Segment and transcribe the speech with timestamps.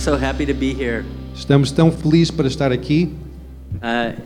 [0.00, 1.04] so happy to be here.
[1.34, 3.14] Estamos tão felizes para estar aqui.
[3.82, 4.18] Uh,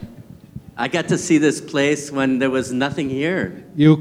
[0.77, 3.65] I got to see this place when there was nothing here.
[3.77, 3.97] Eu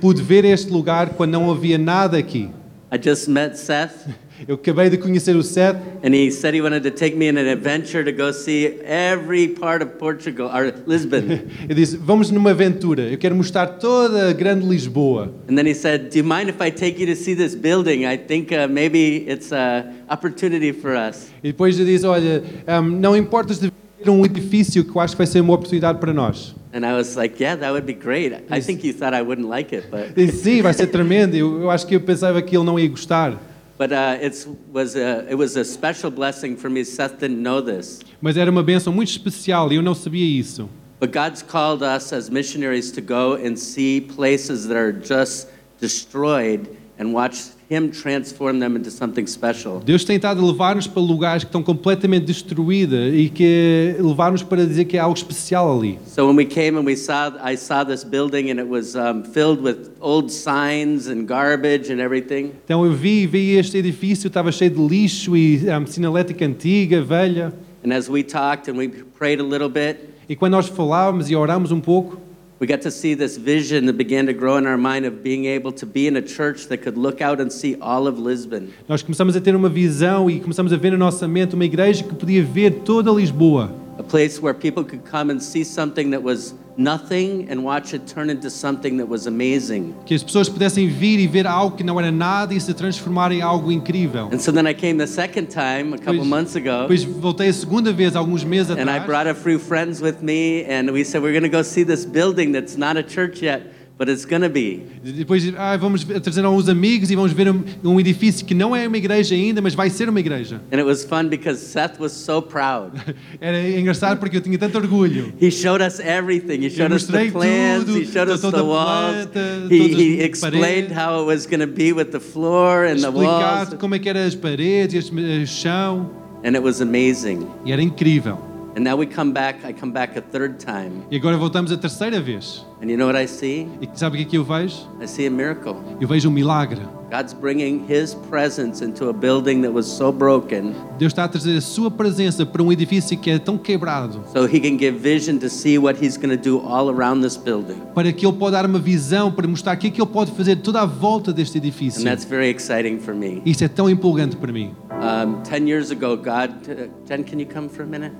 [0.00, 2.50] pude ver este lugar quando não havia nada aqui.
[2.90, 4.08] I just met Seth,
[4.48, 7.36] Eu acabei de conhecer o Seth and he said he wanted to take me on
[7.38, 11.40] an adventure to go see every part of Portugal, or Lisbon.
[11.68, 13.02] Eu disse: Vamos numa aventura.
[13.02, 15.32] Eu quero mostrar toda a grande Lisboa.
[15.48, 18.04] and then he said, Do you mind if I take you to see this building?
[18.04, 21.30] I think uh, maybe it's an opportunity for us.
[21.42, 23.70] E depois eu disse: Olha, ahm, não importas de
[24.04, 26.54] ver um edifício que eu acho que vai ser uma oportunidade para nós.
[26.74, 28.32] And I was like, Yeah, that would be great.
[28.50, 30.16] I think you thought I wouldn't like it, but.
[30.16, 31.36] Eu disse: Sim, vai ser tremendo.
[31.36, 33.40] Eu, eu acho que eu pensava que ele não ia gostar.
[33.82, 36.84] But uh, it's, was a, it was a special blessing for me.
[36.84, 37.98] Seth didn't know this.
[38.20, 40.70] Mas era uma bênção muito especial e eu não sabia isso.
[41.00, 45.48] But God's called us as missionaries to go and see places that are just
[45.80, 46.68] destroyed
[47.00, 49.80] and watch Him transform them into something special.
[49.80, 54.66] Deus tem estado a levar-nos para lugares que estão completamente destruídos e que levar-nos para
[54.66, 55.98] dizer que há algo especial ali.
[56.06, 59.24] So when we came and we saw, I saw this building and it was um,
[59.24, 62.52] filled with old signs and garbage and everything.
[62.64, 67.54] Então eu vi, vi este edifício, estava cheio de lixo e um, sinalética antiga, velha.
[67.84, 71.36] And as we talked and we prayed a little bit, E quando nós falávamos e
[71.36, 72.18] orámos um pouco,
[72.62, 75.46] we got to see this vision that began to grow in our mind of being
[75.46, 78.72] able to be in a church that could look out and see all of Lisbon.
[78.88, 82.04] nós começamos a ter uma visão e começamos a ver na nossa mente uma igreja
[82.04, 83.74] que podia ver toda Lisboa.
[83.98, 88.06] A place where people could come and see something that was nothing and watch it
[88.06, 89.94] turn into something that was amazing.
[90.04, 93.32] Que as pessoas pudessem vir e ver algo que não era nada e se transformar
[93.32, 94.28] em algo incrível.
[94.32, 96.82] And so then I came the second time a couple Pois- months ago.
[96.88, 100.64] Depois voltei a segunda vez, alguns meses And I brought a few friends with me,
[100.64, 103.62] and we said, We're going to go see this building that's not a church yet,
[104.02, 104.82] but it's to be.
[105.04, 108.88] Depois ah, vamos trazer alguns amigos e vamos ver um, um edifício que não é
[108.88, 110.60] uma igreja ainda, mas vai ser uma igreja.
[110.72, 112.94] And it was fun because Seth was so proud.
[113.40, 115.32] Era engraçado porque eu tinha tanto orgulho.
[115.40, 116.66] He showed us everything.
[116.66, 119.28] He showed us the plans, tudo, he showed us the walls.
[119.32, 120.98] planta, He, he explained paredes.
[120.98, 123.72] how it was going to be with the floor and the walls.
[123.78, 126.10] Como é que eram as paredes, o chão,
[126.44, 127.46] And it was amazing.
[127.64, 128.51] e era incrível.
[128.74, 131.02] And now we come back, I come back a third time.
[131.10, 132.64] E agora voltamos a terceira vez.
[132.82, 133.68] And you know what I see?
[133.80, 134.88] E sabe o que é que eu vejo?
[135.00, 135.76] I see a miracle.
[136.00, 136.80] Eu vejo um milagre.
[137.10, 141.58] God's bringing His presence into a building that was so broken Deus está a trazer
[141.58, 145.36] a sua presença para um edifício que é tão quebrado, so He can give vision
[145.40, 147.76] to see what He's going to do all around this building.
[147.94, 150.32] para que Ele possa dar uma visão, para mostrar o que é que Ele pode
[150.32, 152.02] fazer toda a volta deste And edifício.
[152.02, 153.42] that's very exciting for me.
[153.44, 154.74] Isso é tão empolgante para mim.
[154.90, 156.50] Um, Ten years ago, God.
[156.66, 158.14] Uh, Jen, can you come for a minute?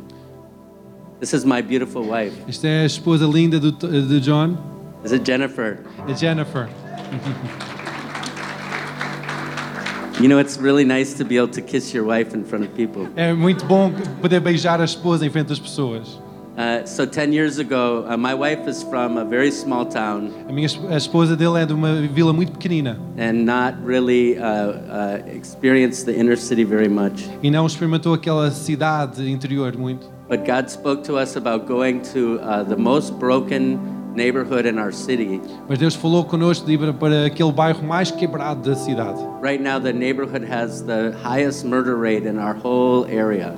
[1.23, 2.33] This is my beautiful wife.
[2.49, 4.57] Esta é a esposa linda do, de John,
[5.05, 5.79] This is Jennifer.
[6.09, 6.69] a Jennifer.
[10.21, 12.75] You know, it's really nice to be able to kiss your wife in front of
[12.75, 13.09] people.
[13.17, 16.21] É muito bom poder beijar a esposa em frente das pessoas.
[16.57, 20.53] Uh, so, 10 years ago, uh, my wife is from a very small town A
[20.53, 25.23] minha a esposa dele é de uma vila muito pequenina and not really uh, uh,
[25.35, 27.29] experienced the inner city very much.
[27.43, 30.12] e não experimentou aquela cidade interior muito.
[30.33, 34.91] But God spoke to us about going to uh, the most broken neighborhood in our
[34.91, 35.43] city.
[35.69, 39.21] Mas Deus falou connosco de ir para- aquele bairro mais quebrado da cidade.
[39.43, 43.55] Right now, the neighborhood has the highest murder rate in our whole area.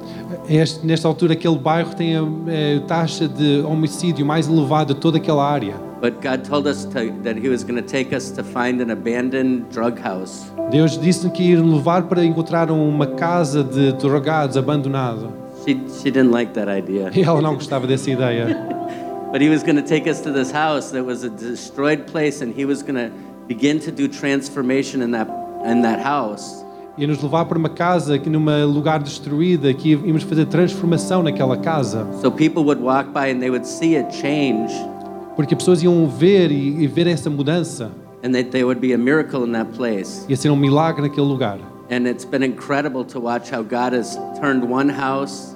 [0.49, 5.19] Este, nesta altura, aquele bairro tem a, eh, taxa de homicídio mais elevada de toda
[5.19, 5.77] aquela área.
[6.01, 8.91] But God told us to, that He was going to take us to find an
[8.91, 10.45] abandoned drug house.
[10.73, 15.44] Deus disse que nos levar para encontrar uma casa de drogados abandonado.
[15.65, 17.11] She, she didn't like that idea.
[17.15, 18.47] E ela não gostava dessa ideia.
[19.33, 22.41] But He was going to take us to this house that was a destroyed place,
[22.41, 23.11] and He was going to
[23.49, 25.29] begin to do transformation in that,
[25.67, 26.63] in that house.
[26.97, 31.57] Ia nos levar para uma casa que num lugar destruída, que íamos fazer transformação naquela
[31.57, 32.07] casa.
[32.23, 34.73] So people would walk by and they would see a change,
[35.35, 37.91] Porque as pessoas iam ver e, e ver essa mudança.
[38.23, 40.25] and that there would be a miracle in that place.
[40.29, 41.59] Ia ser um milagre naquele lugar.
[41.91, 45.54] And it's been incredible to watch how God has turned one house,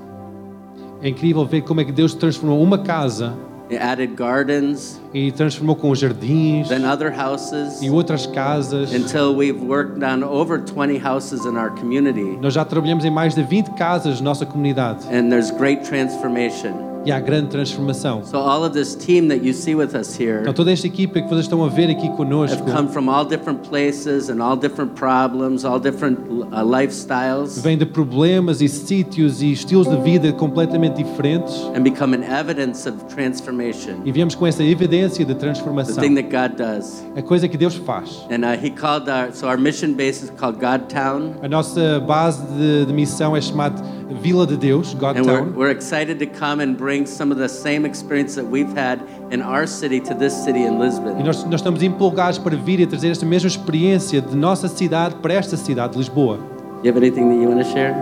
[1.03, 3.35] É incrível ver como é que Deus transformou uma casa
[3.77, 8.93] added gardens, e transformou com jardins then other houses, e outras casas.
[8.95, 12.39] until we've worked on over 20 houses in our community.
[12.41, 16.88] Nós já trabalhamos em mais de 20 casas na nossa comunidade And there's great transformation.
[17.09, 18.23] E há grande transformação.
[18.25, 21.21] So all of this team that you see with us here Então toda esta equipa
[21.23, 24.57] que vocês estão a ver aqui conosco have come from all different places and all
[24.57, 30.33] different problems, all different uh, lifestyles, vem de problemas e sítios e estilos de vida
[30.35, 35.41] completamente diferentes and become an evidence of transformation, e viemos com essa evidência de the
[35.41, 36.03] transformação.
[36.03, 37.03] thing that God does.
[37.17, 38.27] A coisa que Deus faz.
[38.31, 42.43] And uh, He called our so our mission base is called Godtown, A nossa base
[42.57, 45.55] de, de missão é chamada Vila de Deus, and we're, Godtown.
[45.55, 49.01] we're excited to come and bring some of the same experience that we've had
[49.31, 51.23] in our city to this city in E Lisbon.
[51.23, 55.35] nós, nós estamos empolgados para vir e trazer esta mesma experiência de nossa cidade para
[55.35, 56.39] esta cidade de Lisboa.
[56.83, 57.95] You have anything that you want to share?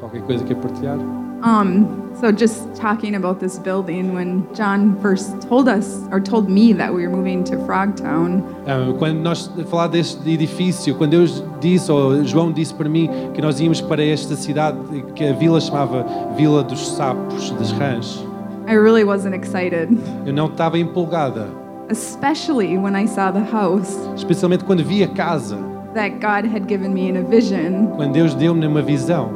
[0.00, 0.98] Qualquer coisa que partilhar?
[1.46, 6.72] Um, so just talking about this building, when John first told us or told me
[6.72, 11.92] that we were moving to Frogtown, Ah, Quando nós falar deste edifício, quando Deus disse,
[11.92, 14.76] ou João disse para mim que nós íamos para esta cidade,
[15.14, 16.04] que a vila chamava
[16.36, 18.24] Vila dos Sapos, das Rãs,
[18.66, 19.88] I really wasn't excited,
[20.26, 21.46] eu não estava empolgada,
[21.90, 25.56] especially when I saw the house especialmente quando vi a casa,
[25.94, 27.86] that God had given me in a vision.
[27.94, 29.30] Quando Deus deu-me uma visão.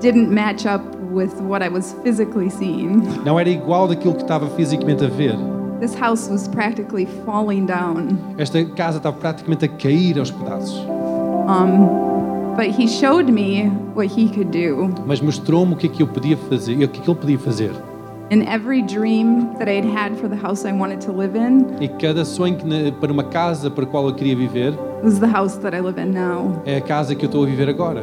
[0.00, 0.82] didn't match up
[1.16, 3.02] with what I was physically seeing.
[3.24, 5.34] Não era igual daquilo que estava fisicamente a ver.
[5.80, 8.18] This house was practically falling down.
[8.38, 10.78] Esta casa estava praticamente a cair aos pedaços.
[12.56, 14.88] But he showed me what he could do.
[15.06, 17.38] Mas mostrou-me o que é que eu podia fazer, o que é que ele podia
[17.38, 17.70] fazer.
[18.32, 21.86] And every dream that I had for the house I wanted to live in E
[21.86, 24.74] cada sonho que, para uma casa para a qual eu queria viver
[25.04, 26.60] was the house that I live in now.
[26.64, 28.02] é a casa que eu estou a viver agora.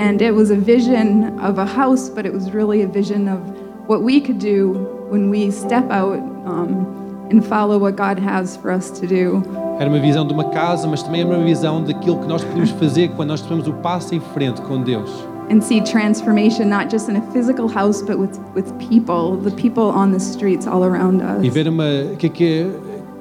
[0.00, 3.38] And it was a vision of a house, but it was really a vision of
[3.86, 4.72] what we could do
[5.10, 9.42] when we step out um, and follow what God has for us to do.
[9.78, 12.70] Era uma visão de uma casa, mas também era uma visão daquilo que nós podemos
[12.70, 15.10] fazer quando nós tomamos o passo em frente com Deus.
[15.50, 19.90] And see transformation not just in a physical house, but with, with people, the people
[19.90, 21.54] on the streets all around E us.
[21.54, 21.84] ver uma,
[22.18, 22.70] que é que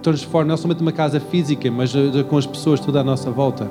[0.02, 3.68] transforma não somente uma casa física, mas eh, com as pessoas toda à nossa volta.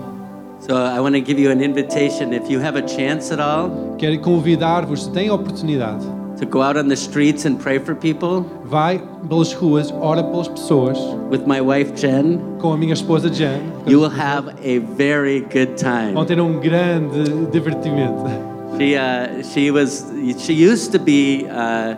[0.68, 3.96] So I want to give you an invitation if you have a chance at all
[3.98, 6.02] Quero convidar-vos, se têm oportunidade,
[6.36, 8.98] to go out on the streets and pray for people vai
[9.30, 10.98] pelas ruas, ora pelas pessoas,
[11.30, 12.58] with my wife Jen.
[12.60, 13.62] com a minha esposa Jan.
[13.86, 16.12] You will have a very good time.
[16.12, 18.28] Vão ter um grande divertimento.
[18.76, 20.04] She uh, she was
[20.36, 21.96] she used to be uh,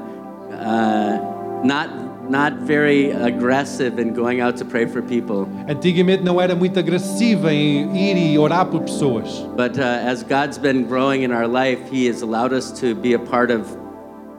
[0.55, 6.54] uh, not not very aggressive in going out to pray for people, Antigamente não era
[6.54, 9.44] muito agressiva em ir e orar por pessoas.
[9.56, 13.14] but uh, as God's been growing in our life, He has allowed us to be
[13.14, 13.66] a part of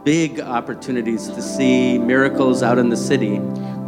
[0.04, 3.40] big opportunities to see miracles out in the city.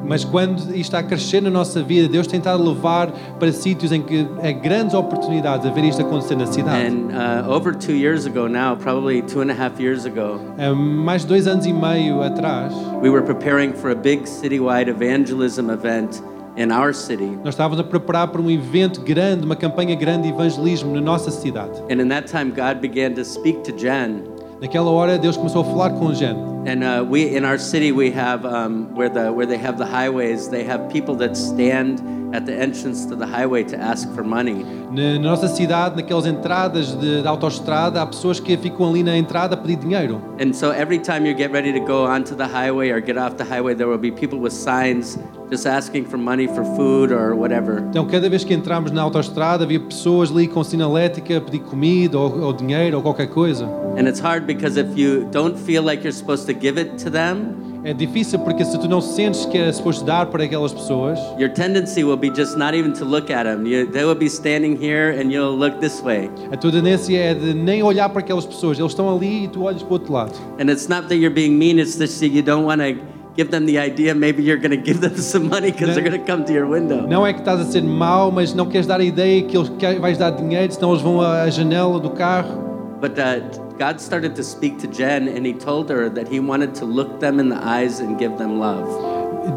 [0.05, 3.51] Mas quando isto está a crescer na nossa vida, Deus tem estado a levar para
[3.51, 6.87] sítios em que é grandes oportunidades a ver isto acontecer na cidade.
[6.87, 10.73] And uh, over two years ago now, probably two and a half years ago, Há
[10.73, 15.69] mais de dois anos e meio atrás, we were preparing for a big citywide evangelism
[15.69, 16.21] event
[16.57, 17.37] in our city.
[17.43, 21.31] nós estávamos a preparar para um evento grande, uma campanha grande de evangelismo na nossa
[21.31, 21.79] cidade.
[21.89, 24.32] And in that time, God began to speak to Jen.
[24.63, 26.39] Naquela hora, Deus começou a falar com gente.
[26.65, 29.83] And uh, we, in our city, we have um, where the where they have the
[29.83, 30.47] highways.
[30.47, 32.01] They have people that stand
[32.33, 34.63] at the entrance to the highway to ask for money.
[34.89, 39.17] Na na nossa cidade, naquelas entradas de, de autoestrada, há pessoas que ficam ali na
[39.17, 40.21] entrada a pedir dinheiro.
[40.39, 43.35] And so every time you get ready to go onto the highway or get off
[43.35, 45.19] the highway, there will be people with signs
[45.53, 47.81] just asking for money for food or whatever.
[47.89, 52.17] Então, cada vez que entramos na autoestrada, havia pessoas ali com sinalética a pedir comida
[52.17, 53.65] ou, ou dinheiro ou qualquer coisa.
[53.97, 57.11] And it's hard because if you don't feel like you're supposed to give it to
[57.11, 61.19] them, É difícil porque se tu não sentes que é suposto dar para aquelas pessoas,
[61.37, 63.67] your tendency will be just not even to look at them.
[63.67, 66.29] You, they will be standing here and you'll look this way.
[66.49, 68.79] a tua tendência é de nem olhar para aquelas pessoas.
[68.79, 70.31] Eles estão ali e tu olhas para o outro lado.
[70.61, 73.49] And it's not that you're being mean, it's just that you don't want to give
[73.49, 76.25] them the idea maybe you're going to give them some money because they're going to
[76.25, 77.07] come to your window.
[77.07, 79.69] Não é que estás a ser mau, mas não queres dar a ideia que eles
[79.69, 82.61] que vais dar dinheiro, senão eles vão à janela do carro.
[83.01, 83.41] But uh,
[83.77, 87.19] God started to speak to Jen and he told her that he wanted to look
[87.19, 88.87] them in the eyes and give them love.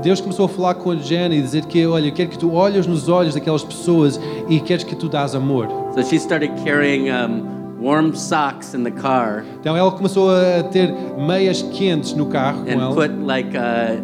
[0.02, 2.88] Deus começou a falar com a Jenny e dizer que, olha, quero que tu olhes
[2.88, 5.68] nos olhos daquelas pessoas e queres que tu dás amor.
[5.94, 10.92] So she started carrying um, warm socks in the car Então ela começou a ter
[11.18, 12.94] meias quentes no carro com and ela.
[12.94, 13.96] put like a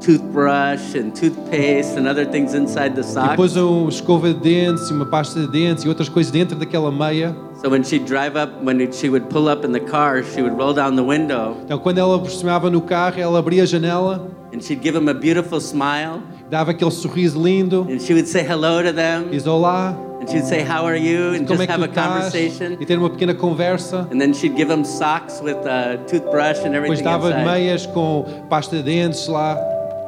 [0.00, 3.36] toothbrush and toothpaste and other things inside the E socks.
[3.36, 6.90] pôs uma escova de dentes, e uma pasta de dentes e outras coisas dentro daquela
[6.90, 7.34] meia.
[7.62, 10.56] So when she'd drive up, when she would pull up in the car, she would
[10.56, 14.60] roll down the window Então quando ela aproximava no carro, ela abria a janela, and
[14.60, 18.82] she'd give him a beautiful smile dava aquele sorriso lindo, and she would say hello
[18.82, 21.34] to them diz olá, and she'd say, How are you?
[21.34, 22.06] And como just é que have tu a estás?
[22.06, 22.76] conversation.
[22.80, 24.08] E ter uma pequena conversa.
[24.10, 27.44] And then she'd give them socks with a toothbrush and Depois everything dava inside.
[27.44, 29.56] meias com pasta de dentes lá.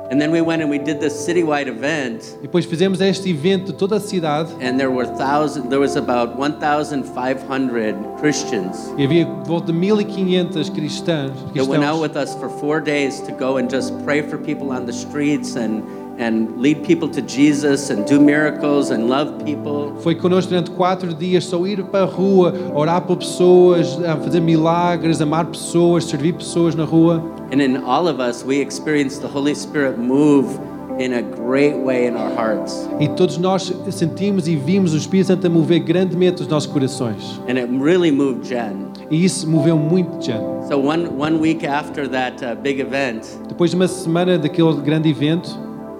[0.08, 2.22] And then we went and we did this citywide event.
[2.38, 4.52] E depois fizemos este evento de toda a cidade.
[4.62, 10.70] And there were thousand, there was about 1,500 Christians E havia de volta de 1500
[10.70, 11.32] cristãs.
[11.54, 14.38] that went out cristãos with us for four days to go and just pray for
[14.38, 15.82] people on the streets and,
[16.18, 19.92] and lead people to Jesus and do miracles and love people.
[20.02, 23.94] Foi connosco durante quatro dias, só ir para a rua, orar por pessoas,
[24.24, 27.22] fazer milagres, amar pessoas, servir pessoas na rua.
[27.52, 30.58] And in all of us, we experienced the Holy Spirit move
[30.98, 32.88] in a great way in our hearts.
[32.98, 37.40] E todos nós sentimos e vimos o Espírito Santo a mover grandemente os nossos corações.
[37.48, 38.86] And it really moved Jen.
[39.10, 40.42] E isso moveu muito gente.
[40.68, 45.10] So one, one week after that uh, big event, Depois de uma semana daquele grande
[45.10, 45.56] evento,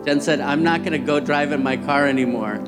[0.06, 2.60] Jen said, I'm not going to go drive in my car anymore.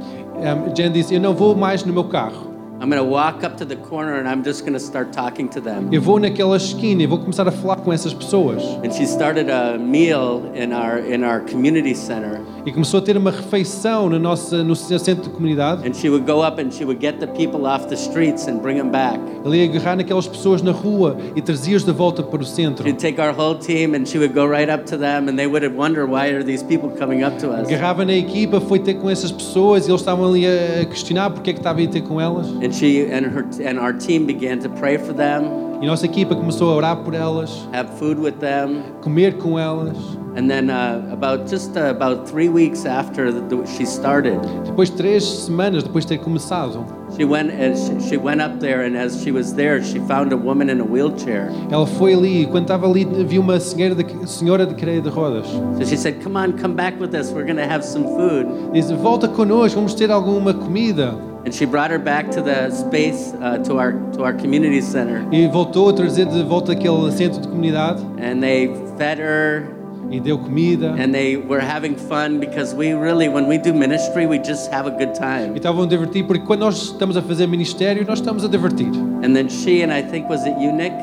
[0.42, 2.47] um, Jen disse: Eu não vou mais no meu carro.
[2.80, 5.48] I'm going to walk up to the corner and I'm just going to start talking
[5.48, 5.88] to them.
[5.90, 8.62] Eu vou naquela esquina e vou começar a falar com essas pessoas.
[8.84, 12.40] And she started a meal in our, in our community center.
[12.64, 15.88] E começou a ter uma refeição na nossa, no centro de comunidade.
[15.88, 18.58] And she would go up and she would get the people off the streets and
[18.60, 19.18] bring them back.
[19.44, 22.84] Ele ia agarrar naquelas pessoas na rua e trazia-os de volta para o centro.
[22.84, 25.48] She'd take our whole team and she would go right up to them and they
[25.48, 27.66] would wonder why are these people coming up to us?
[27.66, 31.50] Agarrava na equipa, foi ter com essas pessoas e eles estavam ali a questionar porque
[31.50, 32.46] é que estava a ir ter com elas.
[32.68, 36.34] And she and her and our team began to pray for them, E nossa equipa
[36.34, 39.96] começou a orar por elas, have food with them, comer com elas.
[40.36, 44.96] and then uh, about just uh, about three weeks after the, she started, Depois de
[44.96, 46.84] três semanas, depois de ter começado,
[47.16, 50.32] she went and she, she went up there, and as she was there, she found
[50.32, 51.50] a woman in a wheelchair.
[51.70, 55.08] ela foi ali e quando estava ali viu uma senhora de, senhora de cadeira de
[55.08, 55.46] rodas.
[55.78, 57.30] So she said, "Come on, come back with us.
[57.32, 61.14] We're gonna have some food." Disse, volta connosco, vamos ter alguma comida.
[61.46, 65.24] And she brought her back to the space uh, to our to our community center,
[65.32, 68.02] E voltou a trazer de volta aquele centro de comunidade.
[68.20, 68.68] And they
[68.98, 69.66] fed her.
[70.10, 70.94] E deu comida.
[70.98, 74.86] and they were having fun because we really when we do ministry we just have
[74.86, 78.18] a good E time estavam a divertir, porque quando nós estamos a fazer ministério, nós
[78.18, 78.88] estamos a divertir.
[79.22, 80.94] and then she and i think was it you nick?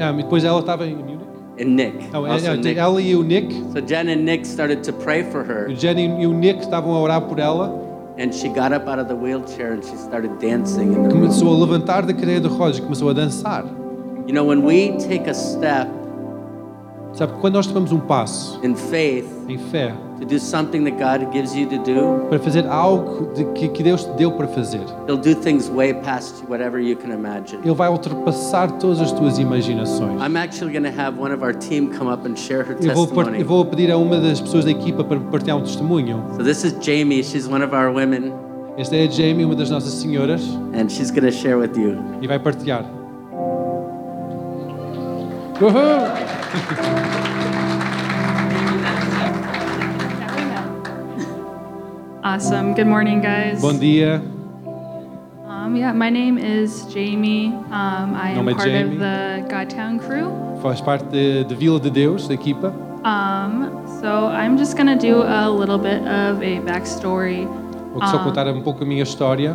[0.00, 1.18] Ah, e depois ela estava em Munich.
[1.60, 2.08] and nick.
[2.12, 2.76] Não, also é- é- nick.
[2.78, 5.72] ela e o Nick, so jen and nick started to pray for her.
[5.76, 7.83] Jenny e o Nick estavam a orar por ela.
[11.10, 13.64] Começou a levantar da cadeira de rodas e começou a dançar.
[14.26, 15.90] you know when we take a step
[17.12, 19.94] Sabe, quando nós tomamos um passo in faith em fé
[20.24, 23.82] to do something that god gives you to do para fazer algo de que, que
[23.82, 27.74] Deus te deu para fazer, he'll do things way past whatever you can imagine Ele
[27.74, 30.20] vai ultrapassar todas as tuas imaginações.
[30.20, 32.94] i'm actually going to have one of our team come up and share her Eu
[32.94, 36.22] vou, testimony eu vou pedir a uma das pessoas da equipa para partilhar um testemunho.
[36.36, 38.32] so this is jamie she's one of our women
[38.76, 40.42] Esta é a Jamie, uma das nossas senhoras,
[40.74, 42.84] and she's going to share with you e vai partilhar.
[45.60, 47.30] Uhul!
[52.24, 52.72] Awesome.
[52.74, 53.60] Good morning, guys.
[53.60, 54.22] Bom dia,
[55.46, 57.48] Um, yeah, my name is Jamie.
[57.70, 58.94] Um, I am Nome é part Jamie.
[58.94, 60.32] of the Godtown crew.
[60.62, 62.72] faz parte de, de Vila de Deus, da equipa.
[63.04, 63.68] Um,
[64.00, 67.46] so I'm just gonna do a little bit of a backstory.
[67.92, 69.54] Vou só contar um pouco a minha história.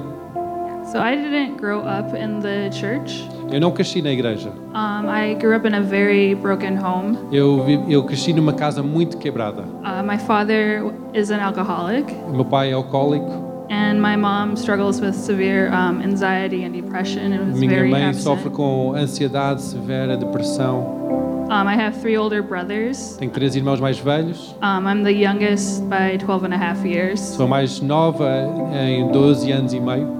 [0.91, 3.23] So I didn't grow up in the church.
[3.51, 4.49] Eu não cresci na igreja.
[4.73, 7.15] Um, I grew up in a very broken home.
[7.31, 9.61] Eu, eu cresci numa casa muito quebrada.
[9.83, 13.29] Uh, my father is an alcoholic, meu pai é alcoólico,
[13.69, 18.05] and my mom struggles with severe um, anxiety and depression, and was minha very mãe
[18.05, 18.23] absent.
[18.23, 20.97] sofre com ansiedade severa, depressão.
[21.51, 23.15] Um, I have three older brothers.
[23.17, 24.55] Tenho três irmãos mais velhos.
[24.61, 27.19] Um, I'm the youngest by 12 and a half years.
[27.19, 28.27] Sou mais nova
[28.73, 30.18] em 12 anos e meio.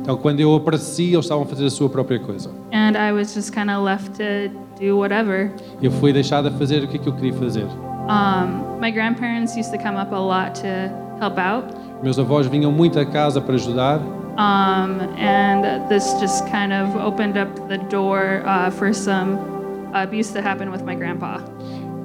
[0.00, 2.50] Então, quando eu apareci, eles estavam a fazer a sua própria coisa.
[2.72, 5.50] And I was just kind of left to do whatever.
[5.82, 7.66] Eu fui deixado a fazer o que, é que eu queria fazer.
[8.08, 10.90] Um, my grandparents used to come up a lot to
[11.20, 11.66] help out.
[12.02, 14.00] Meus avós vinham muito a casa para ajudar.
[14.38, 19.38] Um, and this just kind of opened up the door uh, for some
[19.94, 21.40] abuse that happened with my grandpa.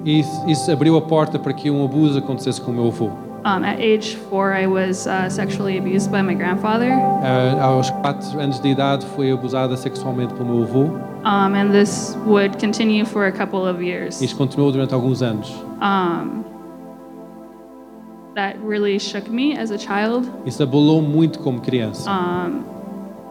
[0.05, 3.30] Isso, isso abriu a porta para que um abuso acontecesse com o meu avô.
[3.43, 6.91] Um, at age four, I was uh, sexually abused by my grandfather.
[6.91, 10.83] Ah, aos 4 anos de idade, fui abusada sexualmente pelo meu avô.
[11.25, 14.21] Um, and this would continue for a couple of years.
[14.21, 15.49] Isto continuou durante alguns anos.
[15.81, 16.43] Um,
[18.35, 20.29] that really shook me as a child.
[20.45, 22.09] Isso abalou muito como criança.
[22.11, 22.63] Um,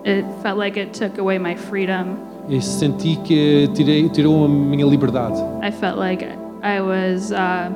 [0.04, 2.16] it felt like it took away my freedom.
[2.48, 5.40] E senti que tirei, tirou a minha liberdade.
[5.62, 6.24] I felt like
[6.64, 7.70] I was uh,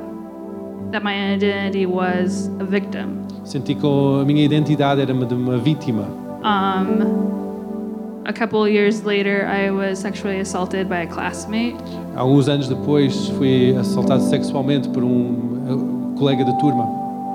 [0.91, 3.27] that my identity was a victim.
[3.43, 6.05] Senti que a minha identidade era de uma vítima.
[6.43, 11.75] Um, a couple years later, I was sexually assaulted by a classmate.
[12.15, 16.85] Alguns anos depois fui assaltado sexualmente por um eh, colega de turma.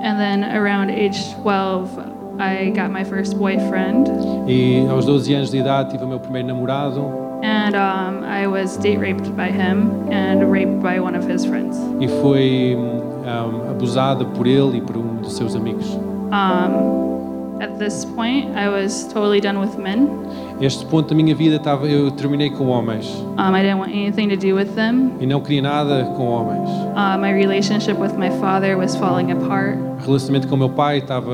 [0.03, 1.89] And then around age 12,
[2.39, 4.07] I got my first boyfriend.
[4.47, 6.99] E aos 12 anos de idade tive o meu primeiro namorado
[7.43, 11.75] And um, I was date raped by him and raped by one of his friends.
[11.99, 12.75] e fui
[13.21, 15.85] hum, abusada por ele e por um dos seus amigos.
[16.31, 20.07] Um, at this point, I was totally done with men.
[20.59, 24.29] Este ponto da minha vida estava, eu terminei com homens Um, I didn't want anything
[24.29, 25.11] to do with them.
[25.19, 26.69] e não queria nada com homens.
[26.69, 29.77] Uh, my relationship with my father was falling apart.
[30.01, 31.31] O relacionamento com meu pai estava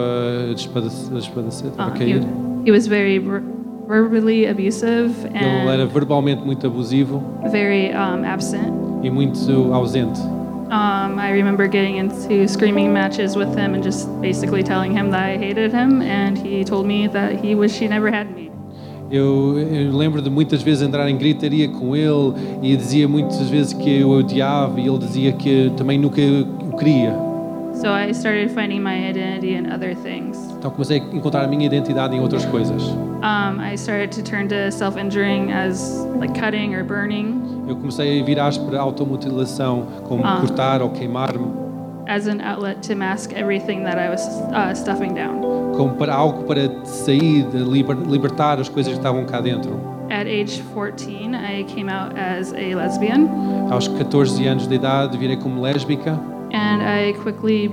[0.49, 2.23] a despadacer, a estava Uh, a he, cair.
[2.65, 3.43] he was very ver-
[3.87, 8.73] verbally abusive Ele era and verbalmente muito abusivo very um, absent.
[9.03, 10.19] e muito ausente.
[10.69, 15.23] Um, I remember getting into screaming matches with him and just basically telling him that
[15.23, 18.51] I hated him, and he told me that he wished he never had me.
[19.09, 23.71] Eu, eu lembro de muitas vezes entrar em gritaria com ele e dizia muitas vezes
[23.71, 27.15] que eu odiava e ele dizia que também nunca o queria.
[27.73, 30.37] So I started finding my identity in other things.
[30.57, 32.83] Então comecei a encontrar a minha identidade em outras coisas.
[33.23, 38.23] Um, I started to turn to self-injuring as like cutting or burning Eu comecei a
[38.23, 40.37] virar para a automutilação, como Ah.
[40.39, 41.47] cortar ou queimar-me,
[42.07, 45.41] as an outlet to mask everything that I was uh, stuffing down.
[45.75, 49.71] como para algo para sair, liber- libertar as coisas que estavam cá dentro.
[50.09, 53.27] At age 14, I came out as a lesbian,
[53.69, 56.17] Aos 14 anos de idade virei como lésbica
[56.53, 57.69] and I quickly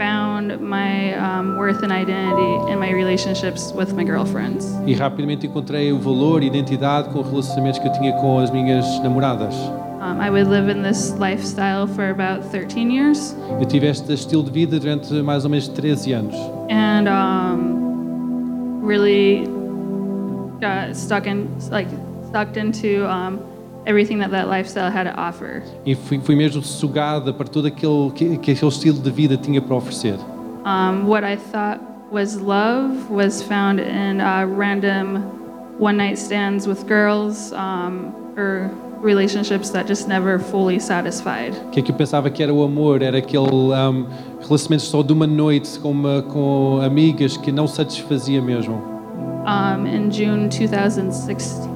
[0.00, 4.66] my um, worth and identity in my relationships with my girlfriends.
[4.86, 8.50] e rapidamente encontrei o valor e identidade com os relacionamentos que eu tinha com as
[8.50, 9.54] minhas namoradas.
[10.00, 14.42] Um, I would live in this lifestyle for about 13 years, Eu tive este estilo
[14.44, 16.34] de vida durante mais ou menos 13 anos.
[16.70, 19.46] and um, really
[20.60, 21.88] got stuck in like
[22.32, 23.38] sucked into um,
[23.86, 25.62] everything that that lifestyle had to offer.
[25.86, 29.62] E fui, fui mesmo sugada para tudo aquilo que, que aquele estilo de vida tinha
[29.62, 30.18] para oferecer.
[30.64, 35.22] Um, what I thought was love was found in uh, random
[35.78, 41.54] one night stands with girls um, or relationships that just never fully satisfied.
[41.70, 43.02] Que que eu pensava que era o amor?
[43.02, 44.06] Era aquele um,
[44.40, 48.82] relacionamento só de uma noite com, uma, com amigas que não satisfazia mesmo.
[49.46, 51.75] Um, in June 2016,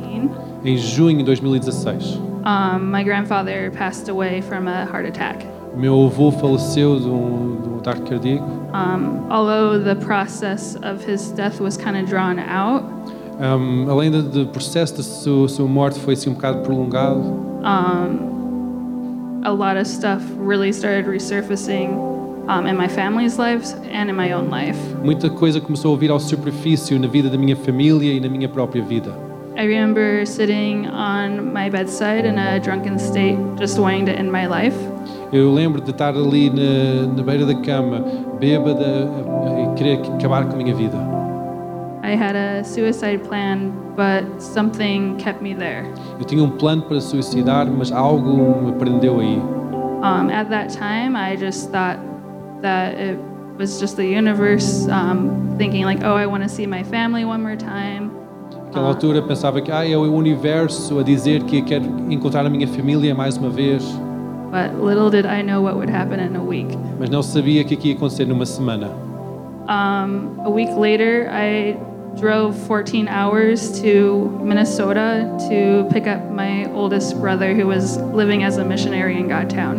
[0.64, 5.46] Em junho de 2016, um, my grandfather passed away from a heart attack.
[5.76, 8.44] meu avô faleceu de um, de um ataque cardíaco.
[8.74, 12.84] Um, although the process of his death was kind of drawn out,
[13.40, 19.40] Um, além do, do processo da sua, sua morte foi assim um bocado prolongado, um,
[19.42, 21.88] a lot of stuff really started resurfacing
[22.48, 24.76] um, in my family's lives and in my own life.
[25.02, 28.48] muita coisa começou a vir ao superfície na vida da minha família e na minha
[28.48, 29.10] própria vida.
[29.60, 34.46] I remember sitting on my bedside in a drunken state, just wanting to end my
[34.46, 34.74] life.
[35.30, 38.00] Eu lembro de estar ali na, na beira da cama,
[38.40, 39.06] bêbada,
[39.60, 40.96] e querer acabar com a minha vida.
[42.02, 45.84] I had a suicide plan, but something kept me there.
[46.18, 49.36] Eu tinha um plano para suicidar, mas algo me prendeu aí.
[50.02, 51.98] Um, at that time, I just thought
[52.62, 53.18] that it
[53.58, 57.42] was just the universe um, thinking, like, oh, I want to see my family one
[57.42, 58.09] more time.
[58.70, 62.68] Naquela altura pensava que ah, é o universo a dizer que quero encontrar a minha
[62.68, 63.82] família mais uma vez,
[64.52, 66.68] But little did I know what would happen in a week.
[66.98, 68.88] mas não sabia que ia acontecer numa semana.
[69.68, 71.76] Um, a week later, I
[72.20, 78.56] drove 14 hours to Minnesota to pick up my oldest brother who was living as
[78.56, 79.78] a missionary in Godtown.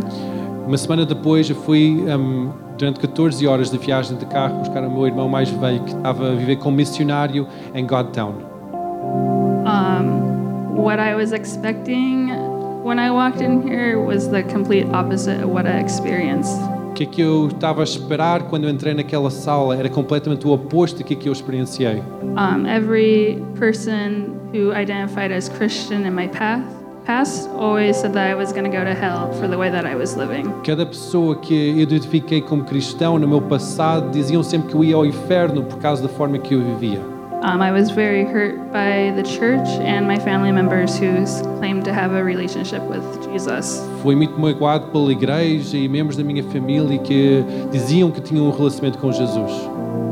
[0.67, 4.91] Uma semana depois eu fui hum, durante 14 horas de viagem de carro buscar o
[4.91, 8.50] meu irmão mais velho que estava a viver como missionário em Godtown.
[9.65, 12.29] Um, what I was expecting
[12.83, 16.57] when I walked in here was the complete opposite of what I experienced.
[16.89, 20.45] O que é que eu estava a esperar quando eu entrei naquela sala era completamente
[20.45, 22.03] o oposto do que é que eu experienciei.
[22.35, 26.65] Um, every person who identified as Christian in my path,
[27.05, 29.85] past always said that I was going to go to hell for the way that
[29.85, 30.51] I was living.
[30.63, 35.05] Cada pessoa que identifiquei como cristão no meu passado diziam sempre que eu ia ao
[35.05, 37.10] inferno por causa da forma que eu vivia.
[37.43, 41.25] Um, I was very hurt by the church and my family members who
[41.57, 43.81] claimed to have a relationship with Jesus.
[44.03, 48.51] Fui muito magoado pela igreja e membros da minha família que diziam que tinham um
[48.51, 49.51] relacionamento com Jesus.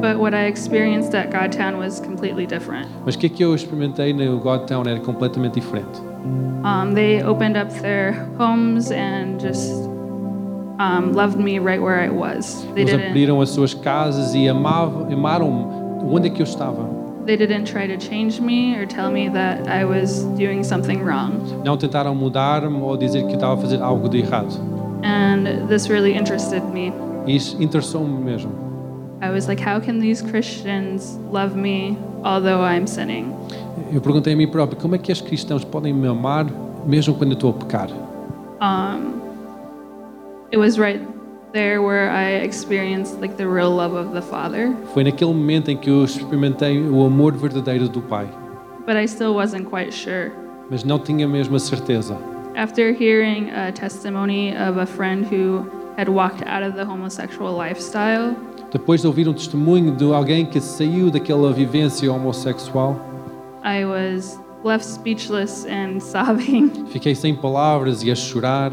[0.01, 2.87] But what I experienced at Godtown was completely different.
[3.05, 6.01] Mas o que é que eu experimentei no Godtown era completamente diferente.
[6.63, 9.87] Um, they opened up their homes and just
[10.79, 12.65] um, loved me right where I was.
[12.73, 15.65] They Eles abriram as suas casas e amavam, amaram-me
[16.11, 16.98] onde é que eu estava.
[17.29, 21.61] They didn't try to change me or tell me that I was doing something wrong.
[21.63, 24.51] Não tentaram mudar-me ou dizer que eu estava a fazer algo de errado.
[25.03, 26.91] And this really interested me.
[27.27, 28.51] Isso interessou-me mesmo.
[29.21, 33.31] I was like, how can these Christians love me although I'm sinning?
[33.93, 36.47] Eu perguntei a mim próprio, como é que os cristãos podem me amar
[36.87, 37.89] mesmo quando eu estou a pecar?
[38.59, 39.21] Um,
[40.51, 40.99] it was right
[41.51, 45.77] there where I experienced like the real love of the Father, Foi naquele momento em
[45.77, 48.27] que eu experimentei o amor verdadeiro do Pai,
[48.85, 50.31] but I still wasn't quite sure.
[50.69, 52.17] mas não tinha mesmo a certeza.
[52.55, 55.65] After hearing a testimony of a friend who
[55.97, 58.35] had walked out of the homosexual lifestyle,
[58.71, 62.95] Depois de ouvir um testemunho de alguém que saiu daquela vivência homossexual,
[63.63, 66.69] I was left speechless and sobbing.
[66.91, 68.71] fiquei sem palavras e a chorar.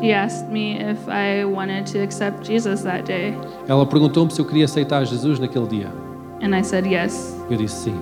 [0.00, 3.34] She asked me if I wanted to accept Jesus that day,
[3.68, 5.88] Ela perguntou-me se eu queria aceitar Jesus naquele dia.
[6.42, 7.36] and I said yes.
[7.50, 7.94] Eu disse sim.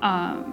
[0.00, 0.44] Um,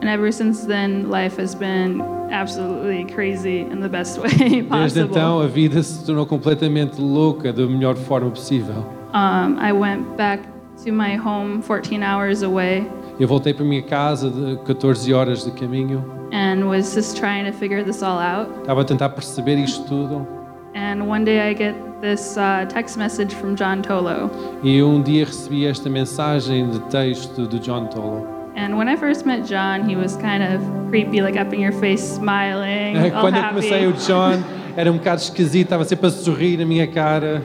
[0.00, 5.02] and ever since then, life has been absolutely crazy in the best way Desde possible.
[5.10, 8.76] então a vida se tornou completamente louca da melhor forma possível.
[9.12, 10.42] Um, I went back
[10.84, 12.86] to my home 14 hours away
[13.18, 16.02] Eu voltei para minha casa de 14 horas de caminho.
[16.32, 18.48] And was just trying to figure this all out.
[18.62, 20.26] Estava a tentar perceber isto tudo.
[20.74, 24.30] And one day I get this uh, text message from John Tolo.
[24.62, 28.26] E um dia recebi esta mensagem de texto do John Tolo.
[28.56, 31.72] And when I first met John, he was kind of creepy, like up in your
[31.72, 33.92] face, smiling, all Quando eu comecei o.
[33.92, 34.42] John,
[34.76, 37.42] era um bocado esquisito, estava sempre a sorrir na minha cara.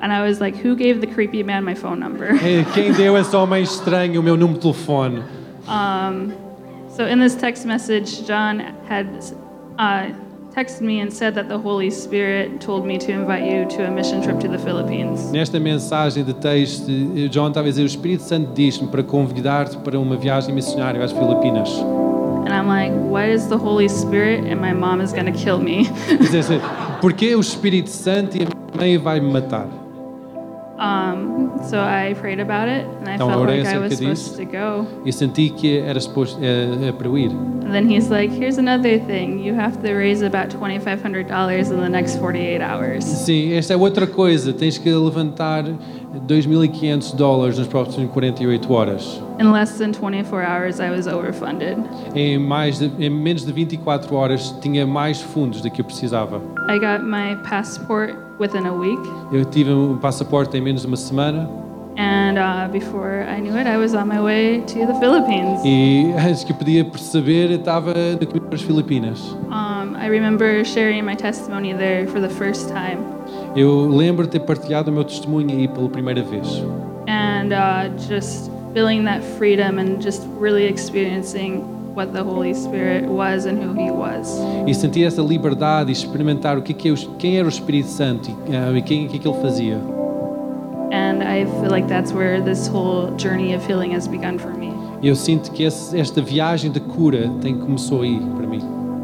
[0.00, 2.30] And I was like, who gave the creepy man my phone number?
[2.42, 5.22] Eh, Quem deu esse homem estranho o meu número de telefone?
[5.66, 6.32] Um,
[6.96, 9.06] so in this text message, John had
[9.78, 10.12] uh,
[10.50, 13.90] texted me and said that the Holy Spirit told me to invite you to a
[13.90, 15.30] mission trip to the Philippines.
[15.30, 16.90] Nesta mensagem de texto,
[17.28, 21.12] John estava a dizer: O Espírito Santo diz-me para convidar-te para uma viagem missionária às
[21.12, 21.68] Filipinas.
[22.46, 24.46] And I'm like, what is the Holy Spirit?
[24.46, 25.88] And my mom is going to kill me.
[27.02, 29.66] Porquê o Espírito Santo e a minha mãe vai me matar?
[30.78, 34.14] um, so I prayed about it, and I Então, felt like I was disso.
[34.16, 34.86] supposed to go.
[35.04, 37.30] E senti que era suposto é, é para eu ir.
[37.30, 39.40] And then he's like, here's another thing.
[39.44, 43.04] You have to raise about $2,500 in the next 48 hours.
[43.04, 44.52] Sim, esta é outra coisa.
[44.52, 45.64] Tens que levantar
[46.26, 49.22] 2.500 dólares nas próximas 48 horas.
[49.38, 51.76] In less than 24 hours, I was overfunded.
[52.14, 56.40] Em, mais de, em menos de 24 horas tinha mais fundos do que eu precisava.
[56.68, 59.02] I got my passport within a week.
[59.32, 61.48] Eu tive um passaporte em menos de uma semana
[61.98, 65.62] And uh, before I knew it, I was on my way to the Philippines.
[65.64, 69.18] e antes que eu podia perceber, eu estava no caminho para as Filipinas.
[69.50, 73.15] Um, I remember sharing my testimony there for the first time.
[73.56, 76.62] Eu lembro de ter partilhado o meu testemunho aí pela primeira vez.
[77.08, 81.62] And uh, just feeling that freedom and just really experiencing
[81.94, 84.38] what the Holy Spirit was and who He was.
[84.66, 87.88] E sentir essa liberdade e experimentar o que é que é quem era o Espírito
[87.88, 89.76] Santo e, e quem, o que é que ele fazia.
[90.92, 94.72] And I feel like that's where this whole journey of healing has begun for me.
[95.02, 98.60] Eu sinto que esse- esta viagem de cura tem começou aí para mim.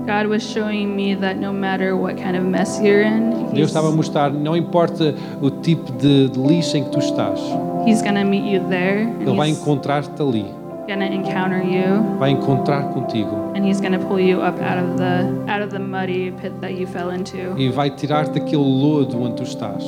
[0.06, 3.88] God was showing me that no matter what kind of mess you're in, Deus estava
[3.88, 7.38] a mostrar, não importa o tipo de, de lixo em que tu estás,
[7.86, 9.08] he's gonna meet you there.
[9.20, 10.46] Ele vai encontrar-te ali,
[10.88, 12.18] gonna encounter you.
[12.18, 15.70] vai encontrar contigo and he's going to pull you up out of the out of
[15.70, 19.84] the muddy pit that you fell into e vai tirar-te daquele lodo onde tu estás.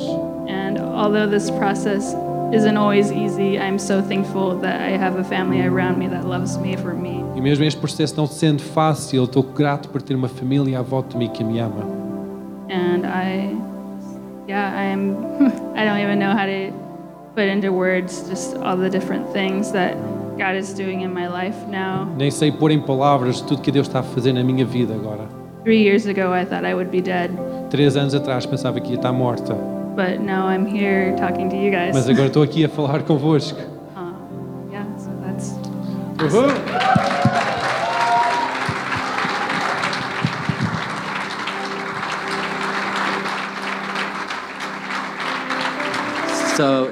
[0.47, 2.15] and although this process
[2.53, 3.57] isn't always easy.
[3.59, 7.23] I'm so thankful that i have a family around me that loves me for me.
[7.35, 11.09] E mesmo este processo não sendo fácil, estou grato por ter uma família à volta
[11.09, 11.83] de mim que me ama.
[12.69, 13.55] and i
[14.47, 15.15] yeah i'm
[15.75, 16.71] i don't even know how to
[17.35, 19.95] put into words just all the different things that
[20.37, 22.07] god is doing in my life now.
[22.17, 25.27] Nem sei pôr em palavras tudo que Deus está a fazer na minha vida agora.
[25.63, 27.29] three years ago i thought i would be dead.
[27.69, 29.55] Três anos atrás pensava que ia estar morta,
[29.95, 33.59] but now i'm here talking to you guys mas agora estou aqui a falar convosco.
[33.95, 34.13] Uh,
[34.71, 35.55] yeah so that's
[46.55, 46.89] So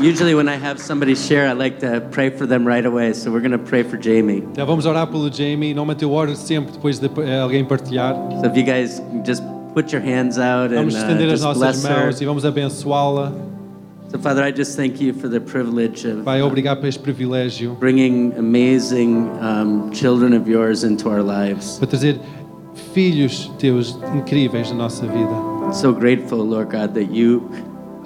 [0.00, 3.12] usually when I have somebody share, I like to pray for them right away.
[3.12, 4.42] So we're going to pray for Jamie.
[4.42, 5.72] Então vamos orar pelo Jamie.
[5.74, 8.14] Normalmente eu oro sempre depois de eh, alguém partilhar.
[8.40, 9.44] So if you guys just
[9.76, 12.06] put your hands out and Vamos uh, estender as just nossas bless her.
[12.06, 13.30] mãos e vamos abençoá-la.
[14.10, 17.74] So Father, I just thank you for the privilege of Pai, obrigado por este privilégio
[17.78, 21.76] bringing amazing um, children of yours into our lives.
[21.78, 22.18] para trazer
[22.94, 25.72] filhos teus incríveis na nossa vida.
[25.74, 27.50] So grateful, Lord God, that you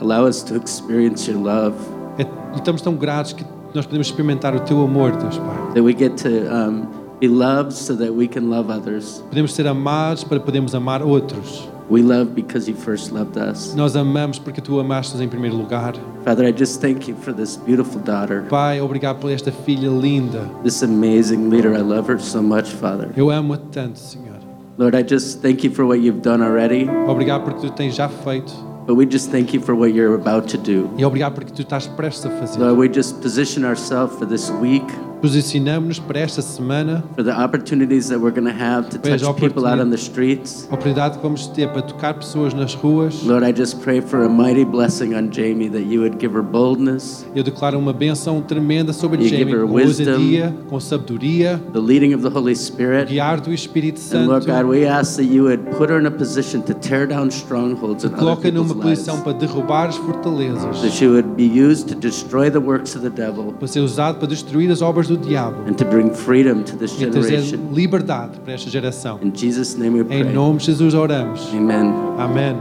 [0.00, 1.76] allow us to experience your love,
[2.18, 5.74] É- estamos tão gratos que nós podemos experimentar o teu amor, Deus Pai.
[5.74, 6.88] that we get to um,
[7.20, 9.22] be loved so that we can love others.
[9.30, 11.68] Podemos ser amados para podermos amar outros.
[11.90, 13.74] We love because you first loved us.
[13.74, 15.94] Nós amamos porque tu amaste-nos em primeiro lugar.
[16.24, 20.48] Father, I just thank you for this beautiful daughter, Pai, obrigado por esta filha linda.
[20.62, 21.74] this amazing leader.
[21.74, 23.11] I love her so much, Father.
[23.16, 24.38] Eu amo-a tanto, Senhor.
[24.78, 28.09] Lord, I just thank you for what you've done already, Obrigado porque tu tens já
[28.09, 28.52] feito.
[28.87, 30.88] but we just thank you for what you're about to do.
[30.96, 32.61] E obrigado porque tu estás prestes a fazer.
[32.61, 34.87] Lord, we just position ourselves for this week,
[35.20, 39.37] Posicionamos-nos para esta semana, for the opportunities that we're going to have to Pois, touch
[39.37, 40.66] people out on the streets.
[40.70, 43.22] a oportunidade que vamos ter para tocar pessoas nas ruas.
[43.24, 46.42] Lord, I just pray for a mighty blessing on Jamie that you would give her
[46.42, 50.11] boldness, Eu declaro uma benção tremenda sobre You Jamie, com wisdom.
[50.12, 53.09] ousadia, com sabedoria, the leading of the Holy Spirit.
[53.12, 54.30] guiar do Espírito And Santo.
[54.30, 57.30] Lord God, we ask that you would put her in a position to tear down
[57.30, 59.00] strongholds in other Coloca people's numa lives.
[59.00, 63.02] posição para derrubar as fortalezas, That she would be used to destroy the works of
[63.02, 66.62] the devil para ser usado para destruir as obras do diabo and to bring freedom
[66.62, 67.73] to this e trazer generation.
[67.73, 69.18] liberdade para esta geração.
[69.23, 70.20] In Jesus' name we pray.
[70.20, 71.49] Em nome de Jesus oramos.
[71.53, 71.92] Amen.
[72.18, 72.57] Amém.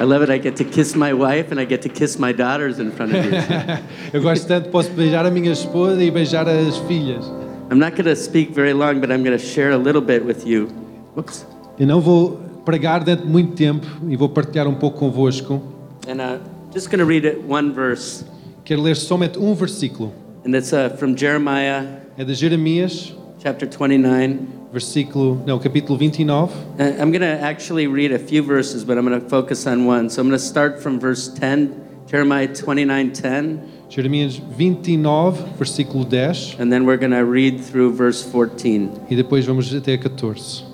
[0.00, 0.30] I love it.
[0.30, 3.12] I get to kiss my wife and I get to kiss my daughters in front
[3.12, 3.32] of you.
[4.12, 7.26] Eu gosto tanto, posso beijar a minha esposa e beijar as filhas.
[7.70, 10.24] I'm not going to speak very long, but I'm going to share a little bit
[10.24, 10.68] with you.
[11.16, 11.44] Whoops.
[11.78, 15.77] Eu não vou pregar de muito tempo e vou partilhar um pouco convosco.
[16.08, 16.38] And uh,
[16.72, 18.24] just going to read it one verse.
[18.64, 20.10] Quero ler somente um versículo.
[20.42, 24.48] And it's uh, from Jeremiah É de Jeremias, chapter 29.
[24.72, 26.50] versículo, não, capítulo 29.
[26.78, 29.84] Uh, I'm going to actually read a few verses, but I'm going to focus on
[29.84, 30.08] one.
[30.08, 36.58] So I'm going to start from verse 10, Jeremiah 29:10, Jeremias 29, versículo 10.
[36.58, 39.08] and then we're going to read through verse 14.
[39.10, 40.64] E depois vamos até 14.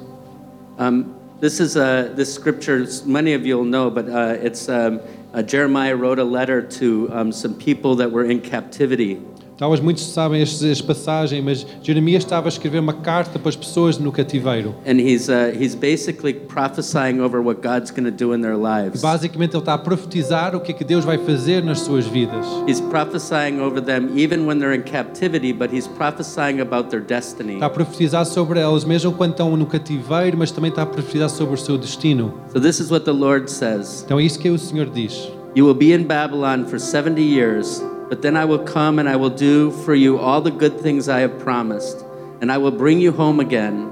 [0.79, 2.87] Um, this is a this scripture.
[3.05, 5.01] Many of you will know, but uh, it's um, uh,
[5.43, 9.21] Jeremiah wrote a letter to um, some people that were in captivity,
[9.57, 13.99] Talvez muitos sabem esta passagem, mas Jeremias estava a escrever uma carta para as pessoas
[13.99, 14.75] no cativeiro.
[14.85, 19.01] and he's uh, he's basically prophesying over what God's going to do in their lives.
[19.01, 22.45] Basicamente, ele está a profetizar o que é que Deus vai fazer nas suas vidas.
[22.67, 27.55] He's prophesying over them even when they're in captivity, but he's prophesying about their destiny.
[27.55, 31.29] Está a profetizar sobre elas, mesmo quando estão no cativeiro, mas também está a profetizar
[31.31, 32.35] sobre o seu destino.
[32.53, 34.03] So this is what the Lord says.
[34.05, 35.31] Então é isso que o Senhor diz.
[35.55, 39.17] You will be in Babylon for 70 years, but then I will come and I
[39.17, 42.05] will do for you all the good things I have promised,
[42.41, 43.91] and I will bring you home again.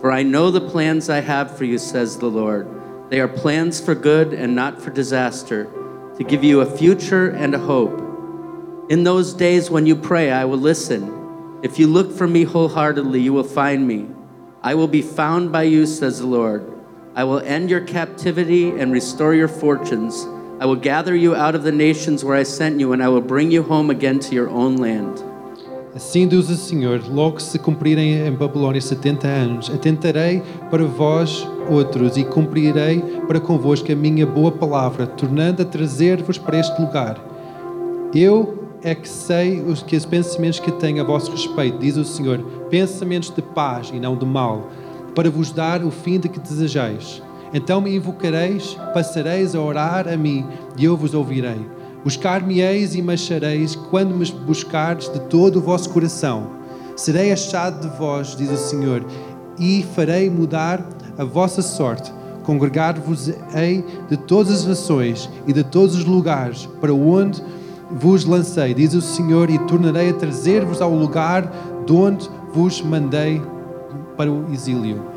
[0.00, 2.68] For I know the plans I have for you, says the Lord.
[3.10, 5.68] They are plans for good and not for disaster,
[6.16, 7.98] to give you a future and a hope.
[8.88, 11.60] In those days when you pray, I will listen.
[11.62, 14.08] If you look for me wholeheartedly, you will find me.
[14.62, 16.66] I will be found by you, says the Lord.
[17.14, 20.26] I will end your captivity and restore your fortunes.
[20.62, 23.22] I will gather you out of the nations where I sent you, and I will
[23.22, 25.24] bring you home again to your own land.
[25.94, 32.18] Assim diz o Senhor: logo se cumprirem em Babilônia 70 anos, atentarei para vós outros
[32.18, 37.18] e cumprirei para convosco a minha boa palavra, tornando a trazer-vos para este lugar.
[38.14, 42.04] Eu é que sei os que os pensamentos que tenho a vosso respeito, diz o
[42.04, 44.68] Senhor, pensamentos de paz e não de mal,
[45.14, 47.22] para vos dar o fim de que desejais.
[47.52, 51.66] Então me invocareis, passareis a orar a mim, e eu vos ouvirei.
[52.04, 56.50] Buscar-me-eis e me achareis quando me buscardes de todo o vosso coração.
[56.96, 59.04] Serei achado de vós, diz o Senhor,
[59.58, 60.86] e farei mudar
[61.18, 62.12] a vossa sorte.
[62.44, 67.42] Congregar-vos-ei de todas as nações e de todos os lugares para onde
[67.90, 71.52] vos lancei, diz o Senhor, e tornarei a trazer-vos ao lugar
[71.84, 73.42] de onde vos mandei
[74.16, 75.09] para o exílio.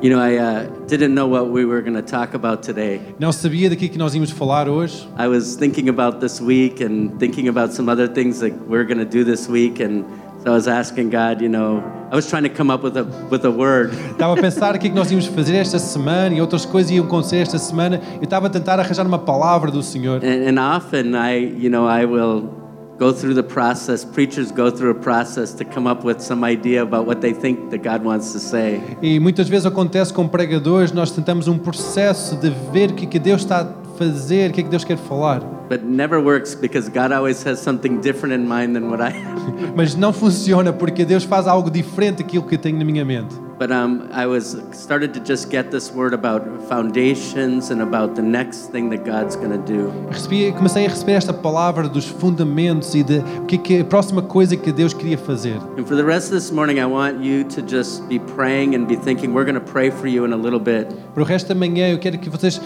[0.00, 3.00] You know, I uh, didn't know what we were going to talk about today.
[3.18, 5.08] Não sabia daqui que nós íamos falar hoje.
[5.16, 8.98] I was thinking about this week and thinking about some other things that we're going
[8.98, 10.04] to do this week, and
[10.44, 11.82] so I was asking God, you know,
[12.12, 13.90] I was trying to come up with a with a word.
[14.16, 16.92] Estava a pensar o que é que nós íamos fazer esta semana e outras coisas
[16.92, 18.00] iam acontecer esta semana.
[18.18, 20.22] Eu estava a tentar arranjar uma palavra do Senhor.
[20.22, 22.57] And, and often I, you know, I will
[22.98, 24.04] go through the process.
[24.04, 27.70] Preachers go through a process to come up with some idea about what they think
[27.70, 28.80] that God wants to say.
[29.00, 33.08] E muitas vezes acontece com pregadores, nós tentamos um processo de ver o que é
[33.08, 35.57] que Deus está a fazer, o que é que Deus quer falar.
[35.68, 39.10] But it never works because God always has something different in mind than what I
[39.10, 39.38] have.
[39.76, 43.34] Mas não funciona porque Deus faz algo diferente daquilo que eu tenho na minha mente.
[43.58, 48.22] But um, I was started to just get this word about foundations and about the
[48.22, 49.90] next thing that God's going to do.
[50.12, 54.22] Recebi, comecei a receber esta palavra dos fundamentos e de o que que a próxima
[54.22, 55.56] coisa que Deus queria fazer.
[55.76, 58.86] And for the rest of this morning, I want you to just be praying and
[58.86, 59.34] be thinking.
[59.34, 60.94] We're going to pray for you in a little bit.
[61.12, 62.60] Para o resto da manhã, eu quero que vocês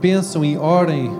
[0.00, 1.10] pensam e orem.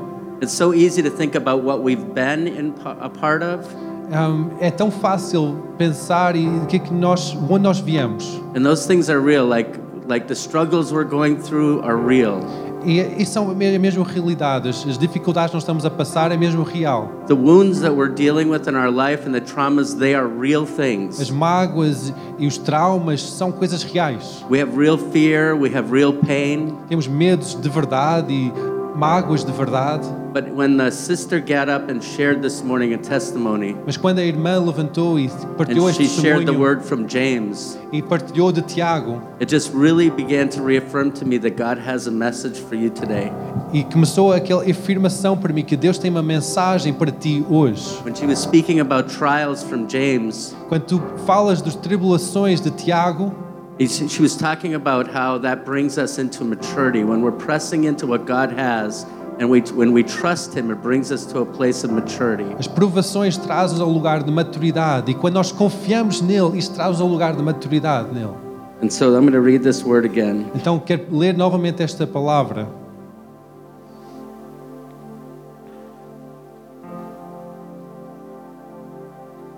[0.40, 3.64] It's so easy to think about what we've been in, a part of,
[4.08, 8.40] Um, é tão fácil pensar e que é que nós, onde nós viemos.
[8.54, 9.46] and those things are real.
[9.46, 12.38] Like like the struggles we're going through are real.
[12.84, 14.68] E, e são a me- a mesma realidade.
[14.68, 17.10] As as dificuldades que nós estamos a passar é mesmo real.
[17.26, 20.62] The wounds that we're dealing with in our life and the traumas, they are real
[20.62, 21.28] As things.
[21.32, 24.44] mágoas e os traumas são coisas reais.
[24.48, 26.76] We have real fear, we have real pain.
[26.88, 28.52] Temos medos de verdade e
[28.96, 30.06] mágoas de verdade.
[30.32, 34.24] But when the sister got up and shared this morning a testimony, Mas quando a
[34.24, 38.52] irmã levantou e partilhou and este she shared the testemunho word from James, e partilhou
[38.52, 42.60] de Tiago it just really began to reaffirm to me that God has a message
[42.60, 43.32] for you today.
[43.72, 47.98] e começou aquela afirmação para mim que Deus tem uma mensagem para ti hoje.
[48.04, 53.32] When she was speaking about trials from James, Quando tu falas das tribulações de Tiago,
[53.78, 57.04] she was talking about how that brings us into maturity.
[57.04, 59.04] When we're pressing into what God has
[59.38, 62.54] and we, when we trust Him, it brings us to a place of maturity.
[62.58, 67.06] as provações trazem ao lugar de maturidade e quando nós confiamos nele, isso traz ao
[67.06, 68.34] lugar de maturidade nele.
[68.80, 70.50] And so I'm going to read this word again.
[70.54, 72.66] Então quero ler novamente esta palavra.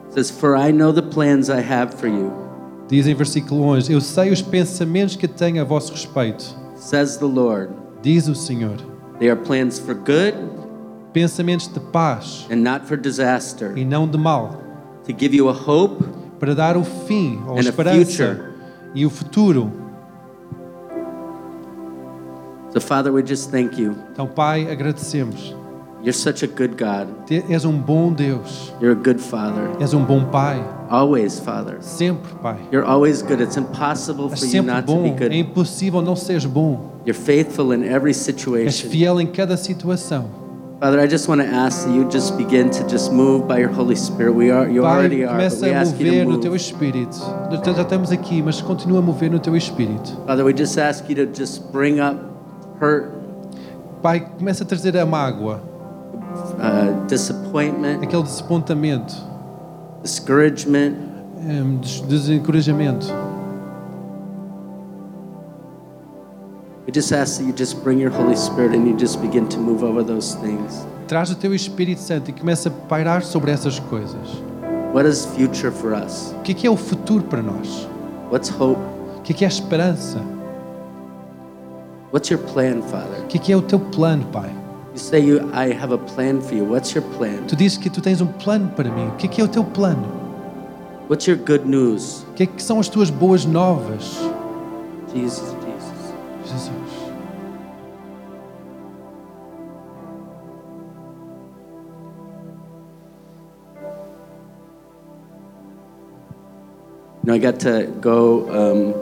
[0.08, 2.47] It says, For I know the plans I have for you,
[2.88, 7.26] Diz em versículo 11: Eu sei os pensamentos que tenho a vosso respeito, says the
[7.26, 7.72] Lord.
[8.02, 8.76] diz o Senhor.
[9.18, 10.34] They are plans for good
[11.12, 14.60] Pensamentos de paz and not for disaster, e não de mal,
[15.04, 16.04] to give you a hope
[16.38, 18.40] para dar o fim ou And a esperança future.
[18.94, 19.72] e o futuro.
[22.72, 23.96] So, Father, we just thank you.
[24.12, 25.56] Então, Pai, agradecemos.
[26.00, 27.08] You're such a good God.
[27.50, 29.68] És um bom Deus, You're a good Father.
[29.80, 31.78] és um bom Pai, Always, Father.
[31.80, 32.56] sempre, Pai.
[32.72, 33.40] You're always good.
[33.40, 35.34] It's impossible És for you sempre not to be bom, é good.
[35.36, 36.78] impossível não seres bom.
[37.04, 38.88] You're faithful in every És situation.
[38.90, 40.26] fiel em cada situação.
[40.80, 43.72] Father, I just want to ask that you just begin to just move by your
[43.72, 44.32] Holy Spirit.
[44.36, 47.18] We are, you Pai, already are, começa we a ask you mover no teu espírito.
[47.50, 50.16] Nós Já estamos aqui, mas continua a mover no teu espírito.
[50.24, 52.16] Father, we just ask you to just bring up
[52.80, 53.10] hurt,
[54.00, 55.60] Pai, começa a trazer a mágoa,
[56.58, 59.14] uh, disappointment, aquele desapontamento,
[60.02, 60.94] discouragement.
[61.38, 63.06] hum, des- desencorajamento.
[66.86, 69.58] We just ask that you just bring your Holy Spirit and you just begin to
[69.58, 70.86] move over those things.
[71.06, 74.42] Traz o teu Espírito Santo e começa a pairar sobre essas coisas.
[74.94, 76.32] What is future for us?
[76.38, 77.86] O que é que é o futuro para nós?
[78.30, 78.80] What's hope?
[79.18, 80.18] O que é que é a esperança?
[82.12, 83.20] What's your plan, Father?
[83.24, 84.50] O que é que é o teu plano, Pai?
[84.98, 86.64] You say you I have a plan for you.
[86.64, 87.46] What's your plan?
[87.46, 89.06] Tu dizes que tu tens um plano para mim.
[89.06, 90.02] O que é que é o teu plano?
[91.08, 92.24] What's your good news?
[92.30, 94.18] O que é que são as tuas boas novas?
[95.14, 96.14] Jesus, Jesus.
[96.46, 96.72] Jesus.
[107.22, 108.94] You know, I got to go um,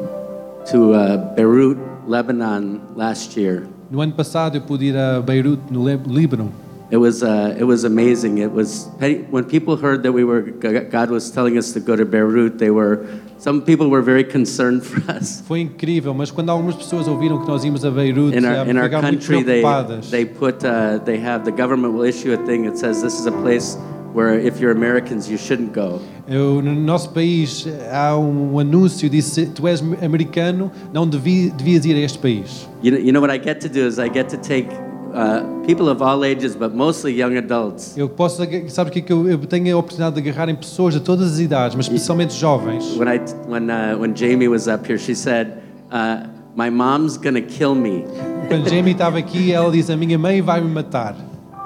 [0.67, 3.67] to uh, Beirut, Lebanon last year.
[3.90, 6.51] No ano passado eu pude ir a Beirute, no Líbano.
[6.88, 8.38] It was uh, it was amazing.
[8.38, 8.88] It was
[9.31, 12.59] when people heard that we were God was telling us to go to Beirut.
[12.59, 13.05] They were
[13.38, 15.42] some people were very concerned for us.
[15.46, 18.77] Foi incrível, mas quando algumas pessoas ouviram que nós íamos a Beirute, In our in
[18.77, 19.62] our country, they
[20.11, 23.27] they put uh, they have the government will issue a thing that says this is
[23.27, 23.77] a place
[24.17, 26.01] where if you're Americans you shouldn't go.
[26.27, 31.85] Eu, no nosso país há um anúncio de se tu és americano, não devi, devias
[31.85, 32.67] ir a este país.
[32.83, 34.69] You know, you know what I get to do is I get to take
[35.13, 37.97] uh, people of all ages, but mostly young adults.
[37.97, 40.49] Eu posso, ag- sabe o que é que eu, eu tenho a oportunidade de agarrar
[40.49, 42.97] em pessoas de todas as idades, mas especialmente jovens.
[42.97, 45.59] When I when uh, when Jamie was up here, she said,
[45.93, 46.27] uh,
[46.57, 48.05] "My mom's gonna kill me."
[48.49, 51.17] Quando Jamie estava aqui, ela diz: A minha mãe vai me matar.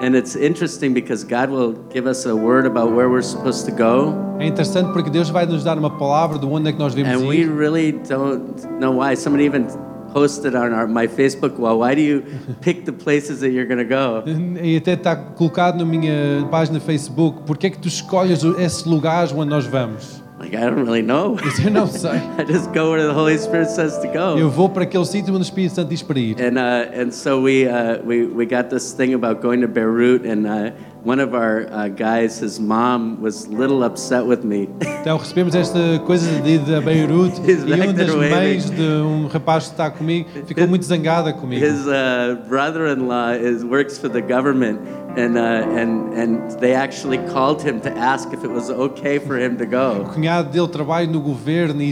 [0.01, 3.71] And it's interesting because God will give us a word about where we're supposed to
[3.71, 6.95] go, É interessante porque Deus vai nos dar uma palavra de onde é que nós
[6.95, 7.49] devemos and we ir.
[7.55, 9.15] really don't know why.
[9.15, 9.67] Somebody even
[10.11, 12.23] posted on our, my Facebook wall, "Why do you
[12.61, 14.23] pick the places that you're gonna go?"
[14.63, 19.31] E até está colocado na minha página Facebook: Porque é que tu escolhes esses lugares
[19.31, 20.20] onde nós vamos?
[20.41, 21.37] Like, I don't really know.
[21.63, 22.19] Eu não sei.
[22.39, 24.39] I just go where the Holy Spirit says to go.
[24.39, 26.35] Eu vou para aquele sítio onde o Espírito Santo diz para ir.
[26.41, 30.25] And uh, and so we uh, we we got this thing about going to Beirut,
[30.25, 30.71] and uh,
[31.03, 34.67] one of our uh, guys, his mom was a little upset with me.
[35.01, 39.25] Então recebemos esta coisa de ir a Beirut He's e uma das mães de um
[39.25, 41.65] rapaz que está comigo ficou muito zangada comigo.
[41.65, 44.79] His uh, brother-in-law is works for the government,
[45.17, 49.37] and uh, and and they actually called him to ask if it was okay for
[49.37, 49.67] him to O
[50.03, 50.09] go.
[50.13, 51.91] cunhado dele trabalha no governo e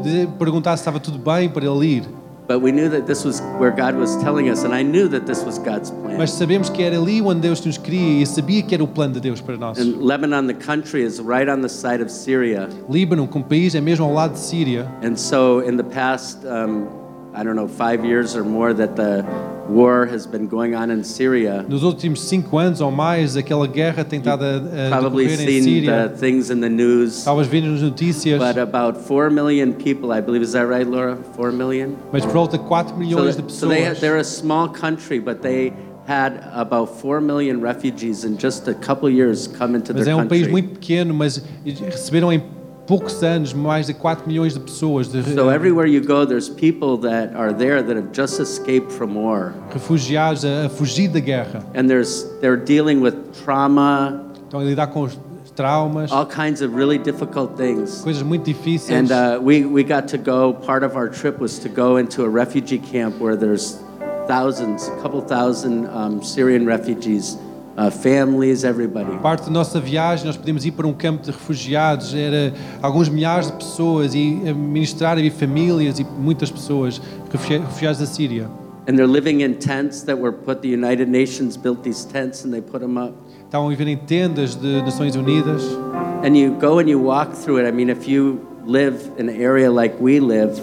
[0.00, 2.04] de- perguntar se estava tudo bem para ele ir.
[2.48, 5.26] But we knew that this was where God was telling us, and I knew that
[5.26, 6.18] this was God's plan.
[6.18, 9.14] Mas sabemos que era ali onde Deus nos queria e sabia que era o plano
[9.14, 9.78] de Deus para nós.
[9.78, 12.68] And Lebanon, the country, is right on the side of Syria.
[12.90, 14.86] Líbano, como país, é mesmo ao lado de Síria.
[15.02, 16.88] And so, in the past, um,
[17.34, 19.24] I don't know, five years or more that the
[19.68, 24.04] war has been going on in Syria, Nos últimos cinco anos ou mais, aquela guerra
[24.04, 26.08] tem estado a, a probably decorrer em seen Síria.
[26.10, 27.18] the things in the news.
[27.18, 31.16] Estavas vendo nas notícias, But about 4 million people, I believe, is that right, Laura?
[31.36, 31.96] 4 million?
[32.12, 34.00] mas por volta de 4 So, milhões de so they, pessoas.
[34.00, 35.72] they're a small country, but they
[36.06, 40.16] had about 4 million refugees in just a couple years come into Mas their é
[40.16, 40.52] um país country.
[40.52, 42.42] muito pequeno, mas receberam em
[42.92, 46.98] poucos anos mais de 4 milhões de pessoas, de So everywhere you go, there's people
[46.98, 49.54] that are there that have just escaped from war.
[49.72, 51.64] refugiados a, a fugir da guerra.
[51.74, 55.08] And there's, they're dealing with trauma, Estão a lidar com
[55.56, 58.02] traumas, all kinds of really difficult things.
[58.02, 58.90] coisas muito difíceis.
[58.90, 62.24] And uh, we, we got to go, part of our trip was to go into
[62.24, 63.78] a refugee camp where there's
[64.28, 67.38] thousands, a couple thousand um, Syrian refugees,
[67.76, 69.16] uh, families, everybody.
[69.18, 73.46] Parte da nossa viagem, nós podíamos ir para um campo de refugiados, era alguns milhares
[73.46, 77.00] de pessoas e a ministrar e famílias e muitas pessoas
[77.30, 78.48] refugi- refugiados da Síria.
[78.88, 82.50] And they're living in tents that were put, the United Nations built these tents and
[82.50, 83.14] they put them up.
[83.44, 85.62] Estavam a viver em tendas de Nações Unidas.
[86.24, 87.68] And you go and you walk through it.
[87.68, 90.60] I mean, if you live in an area like we live,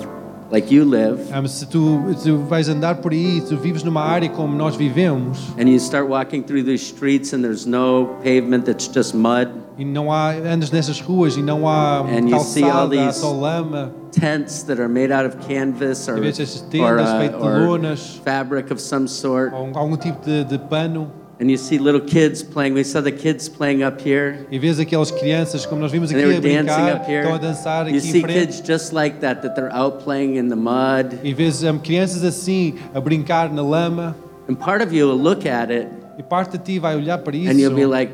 [0.52, 4.30] like you live, Ah, se tu, tu vais andar por aí, tu vives numa área
[4.30, 8.88] como nós vivemos and you start walking through these streets and there's no pavement, it's
[8.88, 12.90] just mud, e não há andas nessas ruas e não há And you see all
[12.90, 13.92] these- só lama.
[14.12, 19.54] tents that are made out of canvas or, or, uh, or fabric of some sort.
[19.54, 21.12] ou algum tipo de, de pano.
[21.42, 22.74] And you see little kids playing.
[22.74, 24.46] We saw the kids playing up here.
[24.52, 27.06] E vês aquelas crianças, como nós vimos And aqui they a were dancing brincar, up
[27.10, 27.22] here.
[27.22, 28.40] estão a dançar You see em frente.
[28.40, 31.18] kids just like that, that they're out playing in the mud.
[31.24, 34.16] E vês hum, crianças assim a brincar na lama.
[34.50, 35.88] And part of you will look at it
[36.18, 37.50] E parte de ti vai olhar para isso.
[37.50, 38.12] and you'll be like,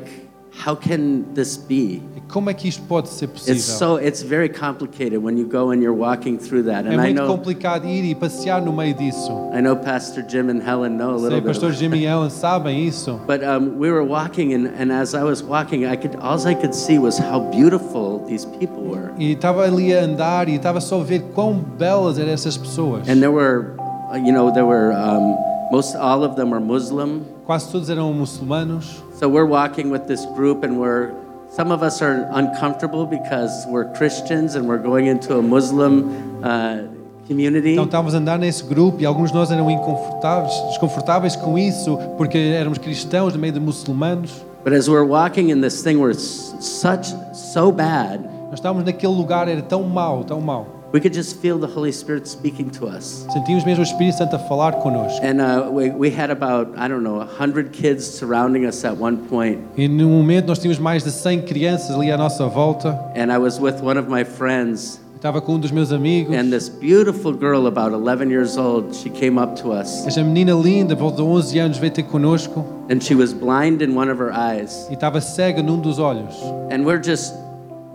[0.64, 2.02] how can this be?
[2.28, 3.54] Como é que isto pode ser possível?
[3.54, 6.84] It's so it's very complicated when you go and you're walking through that.
[6.86, 9.30] é And I muito know complicado ir e passear no meio disso.
[9.54, 11.46] I know Pastor Jim and Helen know a Sei, little bit.
[11.48, 13.20] pastor about- Jimmy e Ellen sabem isso.
[13.28, 16.54] But um, we were walking, and, and as I was walking, I could all I
[16.54, 19.12] could see was how beautiful these people were.
[19.18, 23.08] E estava ali a andar e estava só a ver quão belas eram essas pessoas.
[23.08, 23.76] And there were,
[24.12, 25.36] uh, you know, there were um,
[25.70, 27.20] most all of them were Muslim.
[27.46, 29.04] Quase todos eram muçulmanos.
[29.18, 31.10] So we're walking with this group, and we're
[31.48, 36.82] some of us are uncomfortable because we're Christians and we're going into a Muslim uh,
[37.26, 37.72] community.
[37.72, 41.96] Então estávamos a andar nesse grupo e alguns de nós eram inconfortáveis, desconfortáveis com isso,
[42.18, 44.44] porque éramos cristãos no meio de muçulmanos.
[44.62, 48.22] But as we're walking in this thing, we're such so bad.
[48.50, 50.75] Nós estávamos naquele lugar, era tão mau, tão mau.
[50.96, 53.26] We could just feel the Holy Spirit speaking to us.
[53.30, 55.20] Sentimos mesmo o Espírito Santo a falar connosco.
[55.22, 59.18] And uh, we, we had about, I don't know, 100 kids surrounding us at one
[59.28, 59.60] point.
[59.76, 62.98] E no momento nós tínhamos mais de 100 crianças ali à nossa volta.
[63.14, 66.34] And I was with one of my friends, Estava com um dos meus amigos.
[66.34, 70.06] and this beautiful girl, about 11 years old, she came up to us.
[70.06, 73.94] Esta menina linda, volta de 11 anos, veio ter connosco And she was blind in
[73.94, 74.86] one of her eyes.
[74.88, 76.34] e estava cega num dos olhos.
[76.70, 77.34] And we're just,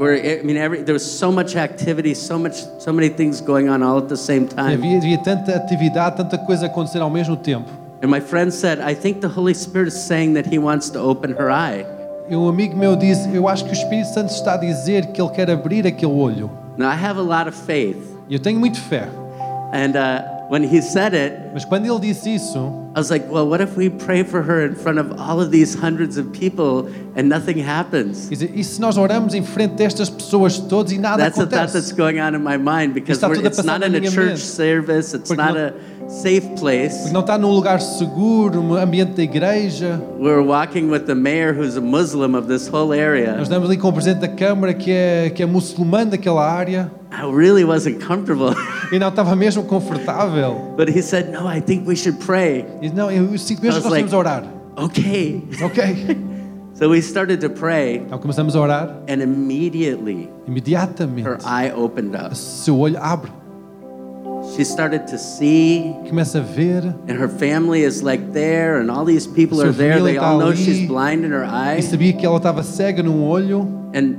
[0.02, 3.70] we're, I mean, every, there was so much activity, so much, so many things going
[3.70, 4.82] on all at the same time.
[4.82, 7.70] havia, havia tanta atividade, tanta coisa acontecer ao mesmo tempo.
[8.02, 11.00] And my friend said, I think the Holy Spirit is saying that He wants to
[11.00, 11.86] open her eye.
[12.28, 15.22] E um amigo meu disse: Eu acho que o Espírito Santo está a dizer que
[15.22, 16.50] ele quer abrir aquele olho.
[16.78, 18.02] Now, I have a lot of faith.
[18.28, 19.08] Eu tenho muito fé.
[19.72, 23.48] And uh, when he said it, Mas quando ele disse isso, I was like, well,
[23.48, 26.90] what if we pray for her in front of all of these hundreds of people
[27.16, 28.28] and nothing happens?
[28.28, 31.72] dizer, e se nós oramos em frente destas pessoas todas e nada That's the thought
[31.72, 31.96] that's acontece?
[31.96, 34.40] going on in my mind because it's not in a church mente.
[34.40, 35.68] service, it's Porque not não-
[36.06, 36.98] a safe place.
[37.04, 39.98] Porque não está num lugar seguro, no ambiente da igreja.
[40.20, 43.38] We're walking with the mayor who's a Muslim of this whole Nós area.
[43.42, 46.92] estamos ali com o presidente da Câmara que é, que é muçulmano daquela área.
[47.14, 48.54] I really wasn't comfortable.
[48.92, 50.74] E não estava mesmo confortável.
[50.78, 52.66] but he said, no, I think we should pray.
[52.82, 54.44] E disse, não, eu sinto mesmo que nós temos a orar.
[54.76, 55.44] Okay.
[55.64, 56.18] Ok.
[56.74, 62.16] So we started to pray, Então começamos a orar, and immediately imediatamente her eye opened
[62.16, 62.36] up.
[62.36, 63.30] seu olho abre,
[64.56, 69.06] She started to see, começa a ver and her family is like there, and all
[69.06, 70.02] these people are there.
[70.02, 71.82] They all know she's blind in her e eye.
[71.84, 73.62] sabia que ela estava cega num olho.
[73.94, 74.16] And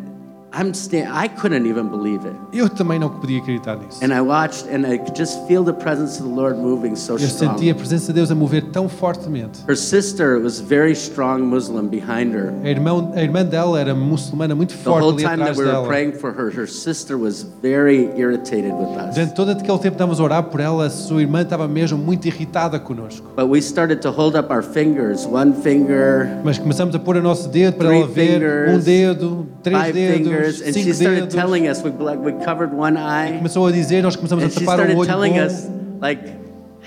[0.55, 2.37] I'm sta- I couldn't even believe it.
[2.53, 4.05] Eu também não podia acreditar nisso.
[4.05, 7.15] And I watched, and I could just feel the presence of the Lord moving so
[7.15, 9.61] Eu senti a presença de Deus a mover tão fortemente.
[9.67, 12.53] Her sister was very strong Muslim behind her.
[12.63, 15.59] A irmã, a irmã dela era muçulmana muito The forte whole ali time that atrás
[15.59, 15.87] we were dela.
[15.87, 19.15] praying for her, her sister was very irritated with us.
[19.15, 21.97] Durante todo aquele tempo que estávamos a orar por ela, a sua irmã estava mesmo
[21.97, 23.27] muito irritada connosco.
[23.35, 27.23] But we started to hold up our fingers, one finger, Mas começamos a pôr o
[27.23, 31.25] nosso dedo para Three ela ver fingers, um dedo, três five dedos, and she started
[31.29, 31.35] dedos.
[31.35, 34.61] telling us we like we covered one eye, Começou a dizer, nós começamos and she
[34.61, 35.47] tapar started o olho telling bom.
[35.47, 35.69] us
[36.01, 36.23] like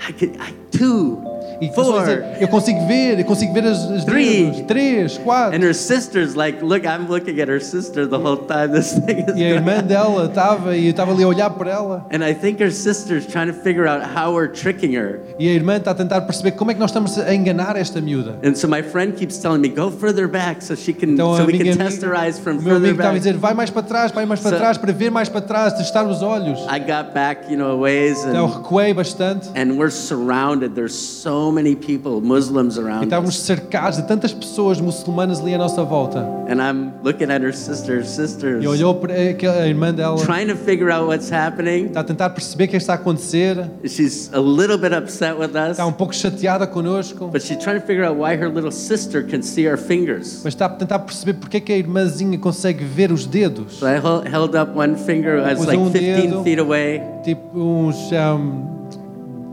[0.08, 1.18] I could I, two,
[1.60, 2.02] E four,
[2.40, 4.44] eu consigo ver, eu consigo ver as, as Three.
[4.50, 5.56] dedos, três, quatro.
[5.56, 9.24] and her sister's like, look, I'm looking at her sister the whole time this thing
[9.28, 12.04] is E a irmã dela estava e eu estava ali a olhar por ela.
[12.12, 15.20] And I think her sister's trying to figure out how we're tricking her.
[15.38, 18.00] E a irmã está a tentar perceber como é que nós estamos a enganar esta
[18.00, 18.36] miúda.
[18.44, 21.44] And so my friend keeps telling me, go further back so she can Então so
[21.46, 23.18] we can amiga- test her eyes from o meu further amigo estava a back.
[23.20, 25.72] dizer, vai mais para trás, vai mais para So- trás, para ver mais para trás,
[25.74, 26.58] testar os olhos.
[26.68, 30.74] I got back, you know, a ways Então and recuei bastante and we're surrounded.
[30.74, 33.42] There's so many people, Muslims e around estávamos us.
[33.42, 36.20] cercados de tantas pessoas muçulmanas ali à nossa volta.
[36.48, 40.56] And I'm looking at her sister, sisters, E olhou para a irmã dela, trying to
[40.56, 41.86] figure out what's happening.
[41.86, 45.50] está a tentar perceber o que está a acontecer, She's a little bit upset with
[45.56, 48.70] us, está um pouco chateada connosco, but she's trying to figure out why her little
[48.72, 50.40] sister can see our fingers.
[50.44, 53.74] mas está a tentar perceber porque é que a irmãzinha consegue ver os dedos.
[53.78, 56.42] So I hel- held up one finger, I was like um 15 dedo.
[56.44, 57.02] feet away.
[57.24, 58.76] Tipo uns um,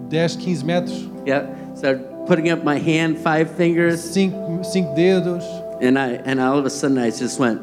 [0.10, 1.48] 10, 15 metros, Yeah,
[1.84, 5.44] started putting up my hand, five fingers, cinco, cinco dedos,
[5.82, 7.62] and I and all of a sudden I just went.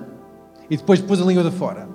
[0.69, 1.89] e depois pôs a língua de fora.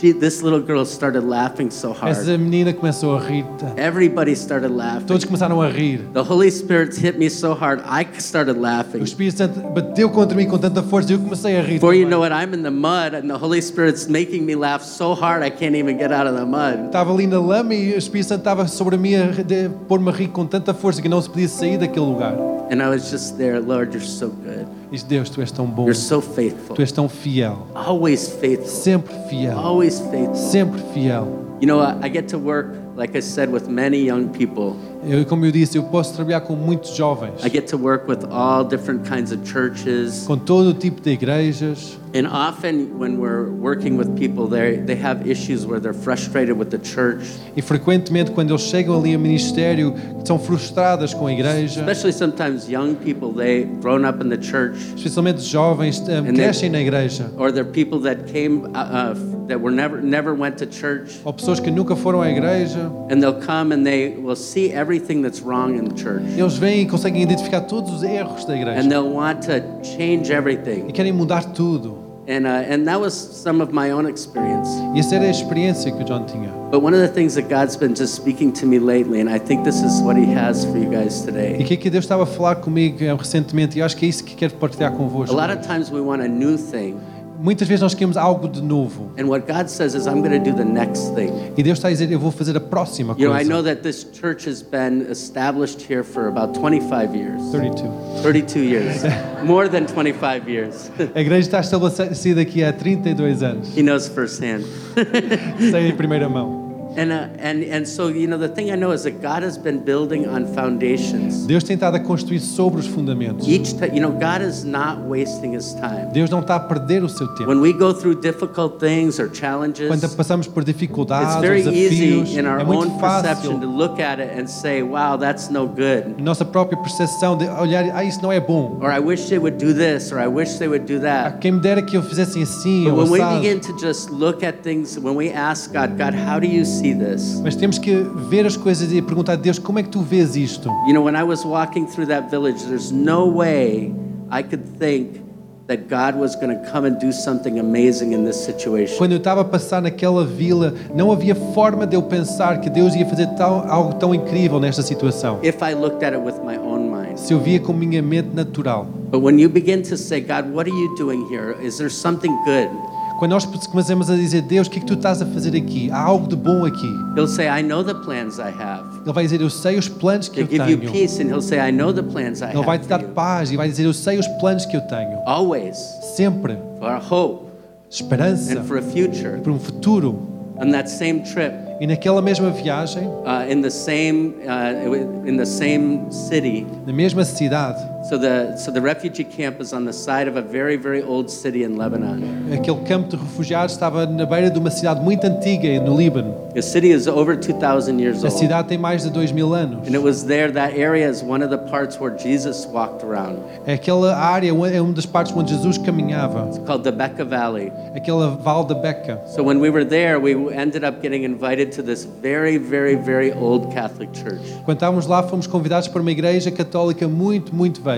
[0.00, 2.12] She, this little girl started laughing so hard.
[2.12, 3.44] Essa menina começou a rir.
[3.76, 5.06] Everybody started laughing.
[5.06, 6.02] Todos começaram a rir.
[6.12, 9.02] The Holy Spirit hit me so hard, I started O laughing.
[9.02, 11.74] Espírito Santo bateu contra mim com tanta força eu comecei a rir.
[11.80, 14.84] Before you know it, I'm in the mud, and the Holy Spirit's making me laugh
[14.84, 16.86] so hard I can't even get out of the mud.
[16.86, 20.12] Estava ali na lama e o Espírito Santo estava sobre mim a de- pôr-me a
[20.12, 22.34] rir com tanta força que não se podia sair daquele lugar.
[22.70, 24.68] And I was just there, Lord, you're so good.
[24.90, 26.74] Diz Deus, tu és tão bom, You're so faithful.
[26.74, 28.68] tu és tão fiel, Always faithful.
[28.68, 30.34] sempre fiel, Always faithful.
[30.34, 31.28] sempre fiel.
[31.60, 32.68] You know, I I get to work,
[32.98, 34.76] like I said, with many young people.
[35.08, 38.24] Eu, como eu disse, eu posso trabalhar com muitos jovens, I get to work with
[38.32, 40.24] all different kinds of churches.
[40.26, 41.96] com todo tipo de igrejas.
[42.14, 46.70] And often when we're working with people, they they have issues where they're frustrated with
[46.70, 47.22] the church,
[47.56, 49.94] E frequentemente, quando eles chegam ali ao ministério,
[50.24, 53.32] são frustradas com a igreja, especially sometimes young people.
[53.32, 57.30] They grown up in the church, especialmente jovens, eh, they- crescem na igreja.
[57.38, 59.14] or they're people that came uh, uh,
[59.48, 63.20] that were never never went to church, Ou pessoas que nunca foram à igreja, and
[63.20, 66.86] they'll come and they will see everything that's wrong in the church, eles vêm e
[66.86, 68.80] conseguem identificar todos os erros da igreja.
[68.80, 70.86] and they'll want to change E everything.
[70.92, 72.06] querem mudar tudo.
[72.30, 74.68] And uh, and that was some of my own experience.
[74.94, 76.50] E essa era a experiência que o John tinha.
[76.70, 79.38] But one of the things that God's been just speaking to me lately, and I
[79.38, 81.64] think this is what He has for you guys E today.
[81.64, 84.22] que é que Deus estava a falar comigo eh, recentemente e acho que é isso
[84.22, 85.34] que quero partilhar A convosco.
[85.34, 86.96] lot of times we want a new thing.
[87.38, 89.12] Muitas vezes nós queremos algo de novo.
[89.16, 91.30] And what God says is, I'm going to do the next thing.
[91.56, 93.74] E Deus está a dizer, eu vou fazer a próxima You know, I know coisa.
[93.74, 97.88] that this church has been established here for about 25 years, 32.
[98.22, 99.02] 32 years,
[99.44, 100.90] more than 25 years.
[101.14, 103.68] A igreja está estabelecida aqui há 32 anos.
[103.76, 104.64] he knows firsthand.
[105.70, 106.67] Sei em primeira mão.
[106.98, 109.78] And, and, and so, you know, the thing I know is that God has been
[109.84, 111.46] building on foundations.
[111.46, 113.46] Deus tem estado a construir sobre os fundamentos.
[113.46, 116.10] Each time, you know, God is not wasting his time.
[116.12, 117.48] Deus não está a perder o seu tempo.
[117.50, 121.92] When we go through difficult things or challenges, Quando passamos por It's dificuldades, very desafios,
[121.92, 125.16] easy in our é own muito perception to fácil look at it and say, wow,
[125.16, 126.20] that's no good.
[126.20, 128.78] nossa própria percepção de olhar, ah, isso não é bom.
[128.80, 131.38] Or I wish they would do this, or I wish they would do Ah, that.
[131.40, 133.40] quem me dera que eu fizessem assim But ou when we assado.
[133.40, 136.87] begin to just look at things, when we ask God, God, how do you see
[136.94, 137.40] this?
[137.42, 137.94] Mas temos que
[138.28, 140.68] ver as coisas e perguntar a Deus como é que tu vês isto?
[140.86, 143.92] You know, when I was walking through that village, there's no way
[144.30, 145.28] I could think
[145.68, 148.96] that God was going to come and do something amazing in this situation.
[148.96, 152.94] Quando eu estava a passar naquela vila, não havia forma de eu pensar que Deus
[152.94, 155.38] ia fazer tão, algo tão incrível nesta situação.
[155.42, 157.18] If I looked at it with my own mind.
[157.18, 158.86] Se eu via com minha mente natural.
[159.10, 161.54] But when you begin to say, God, what are you doing here?
[161.62, 162.70] Is there something good?
[163.18, 165.90] Quando nós começamos a dizer, Deus, o que é que tu estás a fazer aqui?
[165.90, 166.86] Há algo de bom aqui.
[167.16, 168.84] He'll say, I know the plans I have.
[169.04, 170.92] Ele vai dizer, eu sei os planos que To eu give you tenho.
[170.92, 173.56] peace, and he'll say, I know the plans I Ele vai te dar paz e
[173.56, 175.18] vai dizer, eu sei os planos que eu tenho.
[175.26, 175.76] Always
[176.16, 176.56] Sempre.
[176.78, 177.46] for hope
[177.90, 178.56] Esperança.
[178.56, 179.40] and for a future.
[179.42, 180.16] Para um futuro.
[180.60, 185.44] On that same trip, E naquela mesma viagem, uh, in the same uh, in the
[185.44, 190.28] same city, na mesma cidade, so the so the refugee camp is on the side
[190.28, 192.18] of a very very old city in Lebanon.
[192.52, 196.34] aquele campo de refugiados estava na beira de uma cidade muito antiga no Líbano.
[196.54, 198.38] The city is over 2,000 years A old.
[198.38, 199.86] cidade tem mais de dois mil anos.
[199.86, 203.38] And it was there, that area is one of the parts where Jesus walked around.
[203.66, 206.46] Aquela área é uma das partes onde Jesus caminhava.
[206.48, 207.70] It's called the Becca Valley.
[207.94, 209.20] Aquela Val da Beca.
[209.26, 213.32] So when we were there, we ended up getting invited to this very, very, very
[213.32, 214.40] old Catholic church.
[214.64, 217.97] Quando estávamos lá, fomos convidados para uma igreja católica muito, muito velha.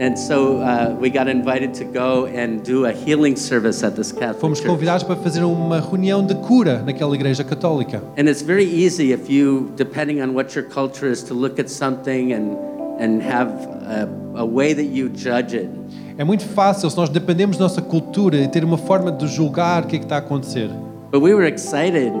[0.00, 4.12] And so uh, we got invited to go and do a healing service at this
[4.12, 8.02] Catholic Fomos convidados para fazer uma reunião de cura naquela igreja católica.
[8.16, 11.68] And it's very easy if you, depending on what your culture is, to look at
[11.68, 12.56] something and,
[12.98, 15.68] and have a, a way that you judge it.
[16.16, 19.82] É muito fácil se nós dependemos da nossa cultura e ter uma forma de julgar
[19.84, 20.70] o que é que está a acontecer.
[21.12, 22.12] But we were excited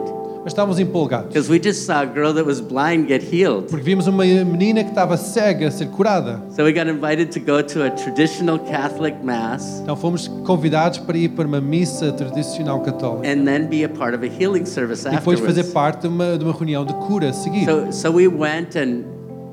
[0.42, 1.28] Mas estávamos empolgados.
[1.28, 3.66] because we just saw a girl that was blind get healed.
[3.68, 6.40] Porque vimos uma menina que estava cega ser curada.
[6.56, 11.18] So we got invited to go to a traditional Catholic mass Então fomos convidados para
[11.18, 13.28] ir para uma missa tradicional católica.
[13.30, 15.72] and then be a part of a healing service E depois fazer afterwards.
[15.72, 17.66] parte de uma, de uma reunião de cura a seguir.
[17.66, 19.04] So, so we went and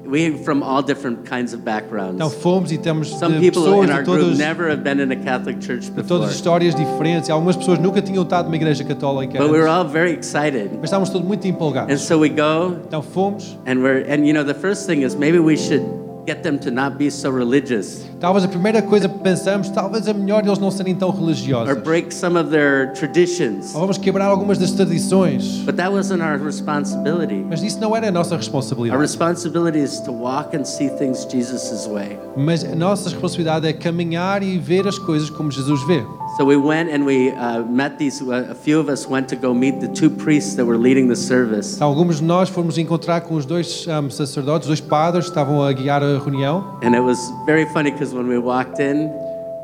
[0.07, 2.15] we from all different kinds of backgrounds.
[2.15, 4.83] Então fomos e temos Some de people pessoas in our de group todas, never have
[4.83, 7.29] been in a Catholic church de before, todas histórias diferentes.
[7.29, 9.37] Algumas pessoas nunca tinham estado numa igreja católica.
[9.37, 10.71] but we were all very excited.
[10.75, 13.57] Mas estávamos todos muito And so we go Então fomos.
[13.65, 16.69] and we're and you know the first thing is maybe we should get them to
[16.69, 20.71] not be so religious Talvez a primeira coisa que pensamos, talvez é melhor eles não
[20.71, 21.77] serem tão or religiosos.
[21.83, 23.75] break some of their traditions.
[23.75, 25.59] Ou vamos quebrar algumas das tradições.
[25.65, 27.45] But that wasn't our responsibility.
[27.47, 28.99] Mas isso não era a nossa Our responsabilidade.
[28.99, 32.17] responsibility is to walk and see things Jesus' way.
[32.35, 36.03] Mas a nossa responsabilidade é caminhar e ver as coisas como Jesus vê.
[36.37, 38.21] So we went and we uh, met these.
[38.21, 41.07] Uh, a few of us went to go meet the two priests that were leading
[41.07, 41.77] the service.
[41.77, 45.63] Então, alguns de nós fomos encontrar com os dois ahm, sacerdotes, dois padres que estavam
[45.63, 46.77] a guiar a reunião.
[46.83, 47.17] And it was
[47.47, 49.09] very funny because when we walked in,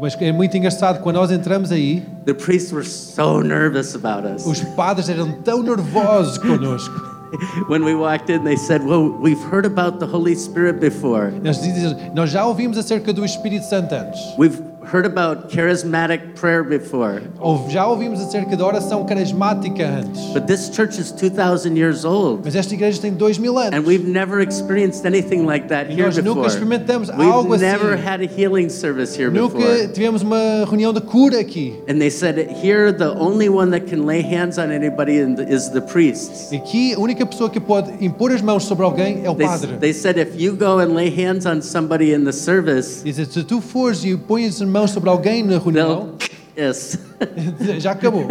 [0.02, 4.44] Mas é muito engraçado, quando nós entramos aí, the priests were so nervous about us.
[4.46, 7.14] os padres eram tão nervosos connosco.
[7.70, 11.34] When we walked in, they said, Well, we've heard about the Holy Spirit before.
[11.44, 14.20] Eles dizem, nós já ouvimos acerca do Espírito Santo antes.
[14.38, 17.22] We've heard about charismatic prayer before.
[17.70, 20.22] Já ouvimos acerca da oração carismática antes.
[20.34, 22.42] But this church is 2,000 years old.
[22.44, 23.74] Mas esta igreja tem dois mil anos.
[23.74, 27.94] And we've never experienced anything like that E here nós nunca experimentamos algo We've never
[27.94, 28.04] assim.
[28.06, 29.88] had a healing service here Nunca before.
[29.90, 31.74] tivemos uma reunião de cura aqui.
[31.88, 35.70] And they said, Here, the only one that can lay hands on anybody the- is
[35.70, 36.52] the priests.
[36.54, 39.78] Aqui, a única pessoa que pode impor as mãos sobre alguém é o They, padre.
[39.80, 43.44] they said, If you go and lay hands on somebody in the service, Diz, se
[43.44, 46.10] tu fores e pões as mãos sobre alguém na reunião.
[46.58, 47.00] Yes.
[47.80, 48.28] já acabou.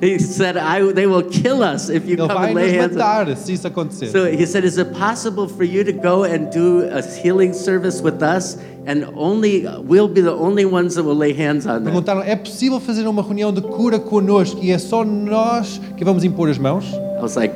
[0.00, 2.98] he said, I, They will kill us if you Ele come and lay hands on.
[2.98, 4.10] matar se isso acontecer.
[4.12, 8.00] So he said, Is it possible for you to go and do a healing service
[8.00, 8.58] with us?
[8.86, 11.92] And only we'll be the only ones that will lay hands on them.
[11.92, 16.22] Perguntaram, é possível fazer uma reunião de cura conosco e é só nós que vamos
[16.24, 16.84] impor as mãos?
[16.92, 17.54] I was like,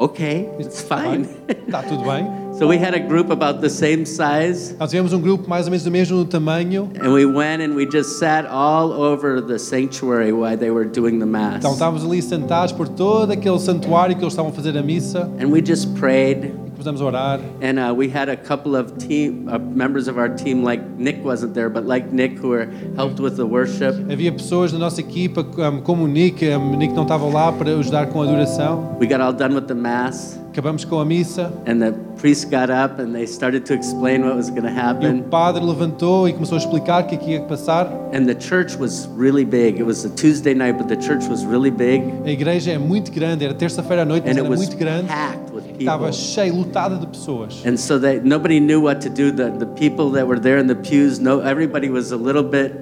[0.00, 1.28] Okay, it's fine.
[1.46, 2.26] Está tudo bem.
[2.58, 4.74] so we had a group about the same size.
[4.78, 6.90] Nós tivemos um grupo mais ou menos do mesmo tamanho.
[6.98, 11.18] And we went and we just sat all over the sanctuary while they were doing
[11.18, 11.58] the mass.
[11.58, 15.30] Então estávamos ali sentados por todo aquele santuário que eles estavam a fazer a missa
[15.38, 16.54] And we just prayed.
[16.86, 17.40] A orar.
[17.60, 21.24] And uh, we had a couple of team uh, members of our team, like Nick
[21.24, 23.94] wasn't there, but like Nick, who were helped with the worship.
[24.08, 27.70] Havia pessoas da nossa equipa, um, como o Nick, um, Nick não estava lá para
[27.76, 28.96] ajudar com a adoração.
[29.00, 32.70] We got all done with the mass, Acabamos com a missa and the priest got
[32.70, 35.22] up and they started to explain what was going to e o happen.
[35.30, 37.86] padre levantou e começou a explicar o que é que ia passar.
[38.12, 39.78] And the church was really big.
[39.78, 43.12] It was a Tuesday night, but the church was really big, A igreja é muito
[43.12, 45.06] grande, era terça-feira à noite, mas and it era muito grande.
[45.06, 45.49] packed.
[45.80, 47.64] Estava cheia, lotada de pessoas.
[47.64, 49.32] And so that nobody knew what to do.
[49.32, 52.72] The, the people that were there in the pews, no, everybody was a little bit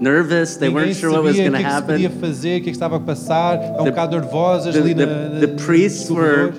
[0.00, 0.56] nervous.
[0.56, 2.20] They Ninguém weren't sure what was going to é que se happen.
[2.20, 3.58] fazer, que que estava a passar.
[3.78, 6.52] Um The- nervosas The, the, the priests were.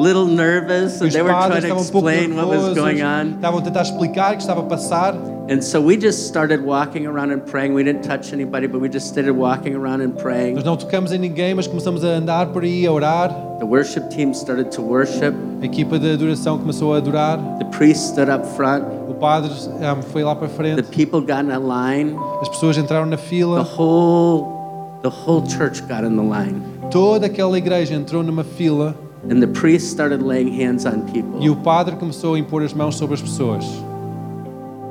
[0.00, 3.34] Little nervous, and they were trying to estavam um explain what was going on.
[3.34, 5.14] estavam a tentar explicar o que estava a passar.
[5.48, 7.72] And so we just started walking around and praying.
[7.72, 10.54] We didn't touch anybody, but we just started walking around and praying.
[10.56, 13.28] Nós não tocamos em ninguém, mas começamos a andar por aí, a orar.
[13.60, 15.32] The worship team started to worship.
[15.62, 17.38] A equipa de adoração começou a adorar.
[17.58, 18.84] The priest stood up front.
[19.08, 20.82] O padre um, foi lá para The frente.
[20.90, 22.16] people got in a line.
[22.42, 23.62] As pessoas entraram na The fila.
[23.62, 24.56] whole
[25.02, 26.60] the whole church got in the line.
[26.90, 28.94] Toda aquela igreja entrou numa fila
[29.28, 31.40] And the priest started laying hands on people.
[31.40, 33.64] e o padre começou a impor as mãos sobre as pessoas.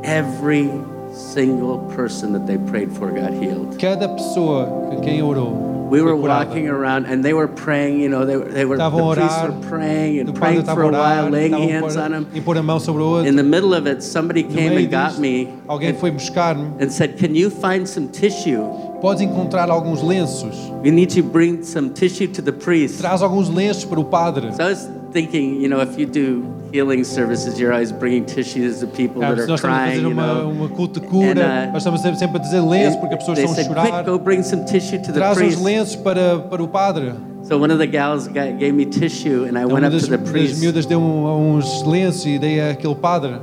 [0.04, 0.70] Every
[1.14, 3.78] single person that they prayed for got healed.
[3.80, 8.26] Cada pessoa com quem orou We were walking around and they were praying, you know,
[8.26, 11.96] they, were- they were, the priests were praying and praying for a while, laying hands
[11.96, 12.26] on him.
[12.34, 13.28] impor a mão sobre o outro.
[13.28, 17.50] In the middle of it, somebody came and got me and, and said, Can you
[17.50, 18.62] find some tissue?
[19.02, 20.56] Podes encontrar alguns lenços.
[20.82, 23.00] We need to bring some tissue to the priest.
[23.00, 24.52] Traz alguns lenços para o padre.
[24.54, 26.44] So thinking, you know, if you do
[26.74, 30.02] healing services, you're always bringing tissues to people Ah, that are nós a crying, fazer
[30.02, 30.50] you uma, know.
[30.52, 33.54] uma culto cura, And, uh, nós estamos sempre, a dizer lenços porque as pessoas estão
[33.54, 33.92] a said, chorar.
[34.04, 35.64] quick, go bring some tissue to the Traz priest.
[35.64, 37.14] lenços para, para o padre.
[37.44, 40.04] So one of the gals got, gave me tissue, and I Então, went up das,
[40.06, 40.60] to the das priest.
[40.60, 43.36] miúdas deu um, uns lenços e dei àquele padre.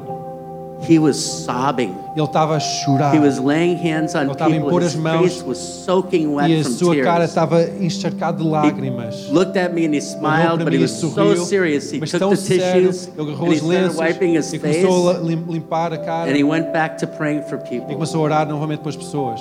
[0.88, 1.94] He was sobbing.
[2.16, 3.14] Ele estava a chorar.
[3.14, 6.50] He was laying hands on Ele estava a impor as mãos face was soaking wet
[6.50, 9.28] E a sua cara estava encharcada de lágrimas.
[9.30, 11.44] Looked at me and he Olhou smiled, para but mim he e was so sorriu,
[11.44, 11.92] serious.
[11.92, 14.52] He took tão the sério, tissues ele agarrou and he os started lenços wiping his
[14.52, 17.42] e face, começou a lim- limpar a cara and he e went back to praying
[17.42, 17.94] for people.
[17.94, 19.40] começou a orar novamente pelas pessoas.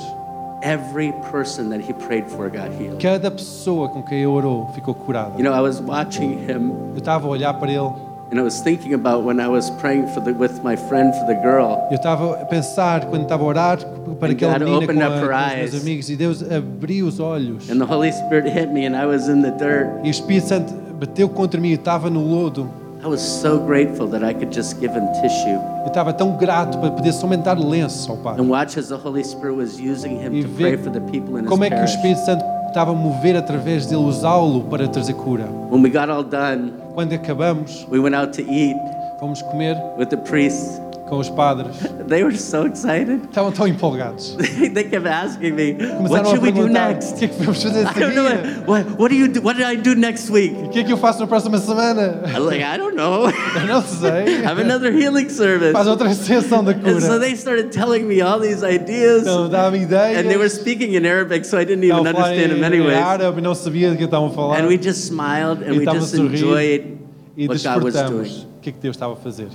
[0.63, 2.99] Every person that he prayed for got healed.
[3.01, 5.31] Cada pessoa com quem ele orou ficou curada.
[5.35, 7.89] You know, I was watching him Eu estava a olhar para ele,
[8.31, 11.25] and I was thinking about when I was praying for the, with my friend for
[11.27, 11.87] the girl.
[11.91, 13.77] eu estava a pensar quando estava a orar
[14.19, 17.69] para aquela God menina com, a, com os meus amigos e Deus abriu os olhos.
[17.69, 19.87] And the Holy Spirit hit me and I was in the dirt.
[20.03, 22.69] E o Espírito Santo bateu contra mim e estava no lodo.
[23.03, 26.77] I was so grateful that I could just give him tissue Eu estava tão grato
[26.77, 28.39] para poder somente dar lenço ao Pai.
[28.39, 31.35] and watch as the Holy Spirit was using him E to pray for the people
[31.39, 31.95] in his Como é que o parish.
[31.95, 35.45] Espírito Santo estava a mover através dele, usá-lo para trazer cura.
[35.69, 38.75] When we got all done, Quando acabamos, we went out to eat
[39.19, 40.90] fomos comer with the priests.
[41.11, 41.75] Com os padres.
[42.07, 43.19] They were so excited.
[43.25, 44.37] Estavam tão empolgados.
[44.73, 47.27] they kept asking me, "What Começaram a should we do perguntar o next?" que é
[47.27, 48.63] que vamos fazer I don't know.
[48.65, 49.41] What, what do you do?
[49.41, 50.55] What did I do next week?
[50.55, 52.21] O que é que eu faço na próxima semana?
[52.25, 53.27] I was like, I don't know.
[53.59, 54.45] Eu não sei.
[54.45, 55.73] Have another healing service.
[55.73, 57.19] Faz outra sessão da And so cura.
[57.19, 60.17] they started telling me all these ideas, Então, dá-me ideias.
[60.17, 63.89] and they were speaking in Arabic, so I didn't even understand them árabe não sabia
[63.91, 64.61] do que estavam a falar.
[64.61, 66.99] And we just smiled and E we just enjoyed
[67.35, 68.47] e what God was doing.
[68.57, 69.49] o que é que Deus estava a fazer.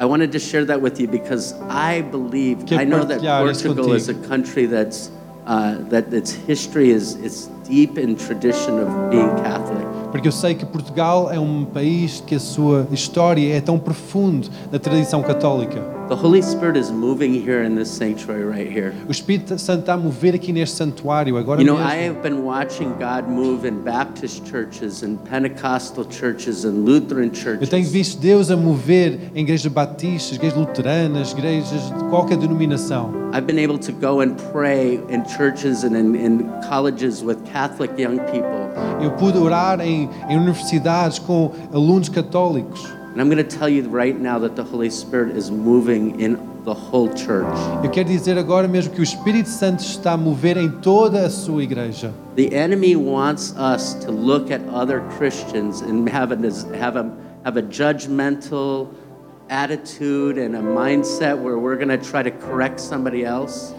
[0.00, 4.08] I wanted to share that with you because I believe I know that Portugal is
[4.08, 5.10] a country that's
[5.46, 9.86] uh, that its history is it's deep in tradition of being Catholic.
[10.10, 14.48] Porque eu sei que Portugal é um país que a sua história é tão profundo
[14.72, 15.99] na tradição católica.
[16.10, 18.92] The Holy Spirit is moving here in this sanctuary right here.
[19.06, 21.88] O Espírito Santo está a mover aqui neste santuário agora You know, mesmo.
[21.88, 27.30] I have been watching God move in Baptist churches and Pentecostal churches and Lutheran Eu
[27.30, 27.92] tenho churches.
[27.92, 33.12] visto Deus a mover em igrejas batistas, igrejas luteranas, igrejas de qualquer denominação.
[33.32, 37.92] I've been able to go and pray in churches and in, in colleges with Catholic
[37.96, 38.68] young people.
[39.00, 42.98] Eu pude orar em, em universidades com alunos católicos.
[43.12, 46.38] And I'm going to tell you right now that the Holy Spirit is moving in
[46.64, 47.56] the whole church.
[47.82, 51.30] Eu quero dizer agora mesmo que o Espírito Santo está a mover em toda a
[51.30, 52.12] sua igreja.
[52.36, 56.36] The enemy wants us to look at other Christians and have a,
[56.76, 57.12] have a,
[57.44, 58.88] have a judgmental
[59.48, 63.74] attitude and a mindset where we're going to try to correct somebody else.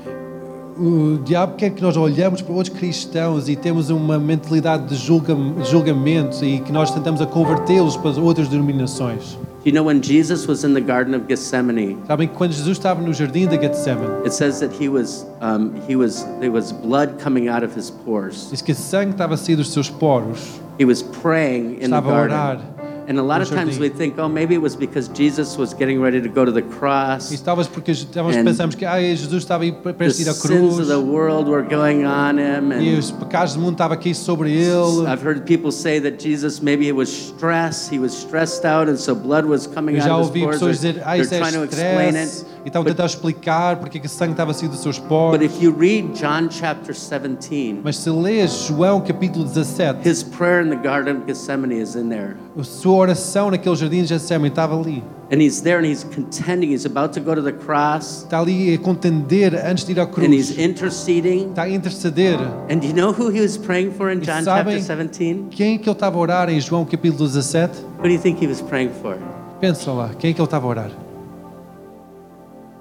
[0.83, 5.35] O diabo quer que nós olhamos para outros cristãos e temos uma mentalidade de julga-
[5.63, 9.37] julgamento e que nós tentamos a convertê-los para outras denominações.
[9.63, 12.99] You know, when Jesus was in the Garden of Gethsemane, Sabem que quando Jesus estava
[12.99, 17.19] no jardim de Getsemane, it says that he was, um, he was, there was blood
[17.23, 18.47] coming out of his pores.
[18.49, 20.59] diz que sangue estava a sair dos seus poros.
[20.79, 22.65] He was praying in the Estava a garden.
[23.07, 25.99] And a lot of times we think, oh, maybe it was because Jesus was getting
[25.99, 27.31] ready to go to the E cross.
[27.31, 30.79] estavas porque estávamos pensamos que ah, Jesus estava The prestes a ir à sins cruz
[30.79, 32.71] of the world were going on him.
[32.71, 35.07] e And os pecados do mundo estavam aqui sobre ele.
[35.07, 37.89] I've heard people say that Jesus maybe it was stress.
[37.91, 40.59] He was stressed out, and so blood was coming out of his ouvi pores.
[40.59, 42.45] dizer, ah, they're é trying to explain it.
[42.63, 44.99] E estavam a But, tentar explicar porque que o sangue estava a sair dos seus
[44.99, 45.41] but poros.
[45.41, 50.69] if you read John chapter 17, Mas se lês João capítulo 17, his prayer in
[50.69, 52.35] the Garden of Gethsemane is in there.
[52.57, 55.03] a sua oração naquele jardim de Getsemane estava ali.
[55.33, 56.73] And he's there and he's contending.
[56.73, 60.03] He's about to go to the cross Está ali a contender antes de ir à
[60.03, 60.57] and he's cruz.
[60.59, 61.49] interceding.
[61.51, 62.37] Está a interceder.
[62.69, 65.45] And do you know who he was praying for in John chapter sabem 17?
[65.51, 67.77] quem que ele estava a orar em João capítulo 17?
[67.97, 69.17] Who do you think he was praying for?
[69.61, 70.91] Pensa lá, quem é que ele estava a orar?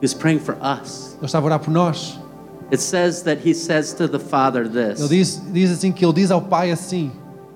[0.00, 1.14] He was praying for us.
[1.18, 2.18] Ele estava a orar por nós.
[2.72, 5.08] It says that he says to the Father Ele this.
[5.08, 7.10] diz, diz assim que ele diz ao Pai assim: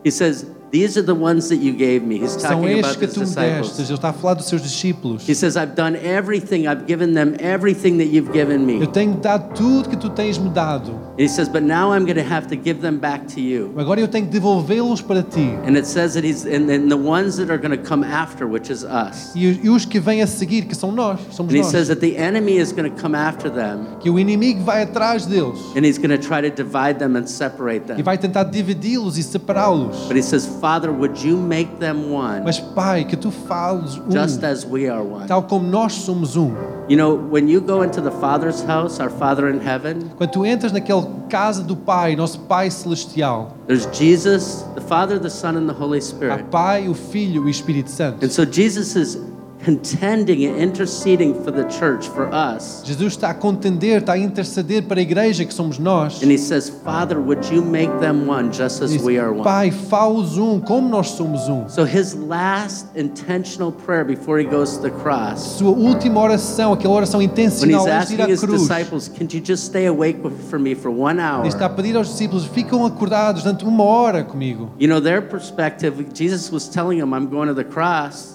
[0.05, 2.19] He says, These are the ones that you gave me.
[2.19, 3.69] He's São talking estes about que tu me disciples.
[3.69, 3.89] destes.
[3.91, 5.23] Ele está a falar dos seus discípulos.
[5.29, 6.67] He says, I've done everything.
[6.67, 8.81] I've given them everything that you've given me.
[8.81, 10.99] Eu tenho dado tudo que tu tens me dado.
[11.17, 13.73] And he says, but now I'm going to have to give them back to you.
[13.79, 15.51] Agora eu tenho que devolvê-los para ti.
[15.65, 18.49] And it says that he's, and then the ones that are going to come after,
[18.49, 19.33] which is us.
[19.37, 21.71] E os, e os que vêm a seguir, que são nós, somos And he nós.
[21.71, 25.25] says that the enemy is going to come after them Que o inimigo vai atrás
[25.25, 28.03] deles and he's going to try to divide them and separate e them.
[28.03, 30.09] vai tentar dividi-los e separá-los.
[30.09, 34.43] But he says, Father, would you make them one Mas Pai, que tu fales just
[34.43, 35.29] um, as we are one?
[35.29, 36.53] tal como nós somos um.
[36.89, 40.45] You know, when you go into the Father's house, our Father in heaven, Quando tu
[40.45, 45.67] entras naquela casa do Pai, nosso Pai celestial, there's Jesus, the Father, the Son, and
[45.67, 46.45] the Holy há Spirit.
[46.51, 48.25] Pai, o Filho e o Espírito Santo.
[48.25, 49.34] And so Jesus is
[49.65, 52.83] contending and interceding for the church, for us.
[52.85, 56.23] Jesus está a contender, está a interceder para a igreja que somos nós.
[56.23, 59.43] And he says, Father, would you make them one just as Diz, we are one?
[59.43, 61.69] Pai, fala-os um, como nós somos um.
[61.69, 66.95] So his last intentional prayer before he goes to the cross, Sua última oração, aquela
[66.95, 69.65] oração when intencional he's antes de ir asking à his cruz, disciples, Can you just
[69.65, 71.41] stay awake for me for one hour?
[71.41, 74.71] ele está a pedir aos discípulos, ficam acordados durante uma hora comigo.
[74.79, 78.34] You know, their perspective, Jesus was telling them, I'm going to the cross.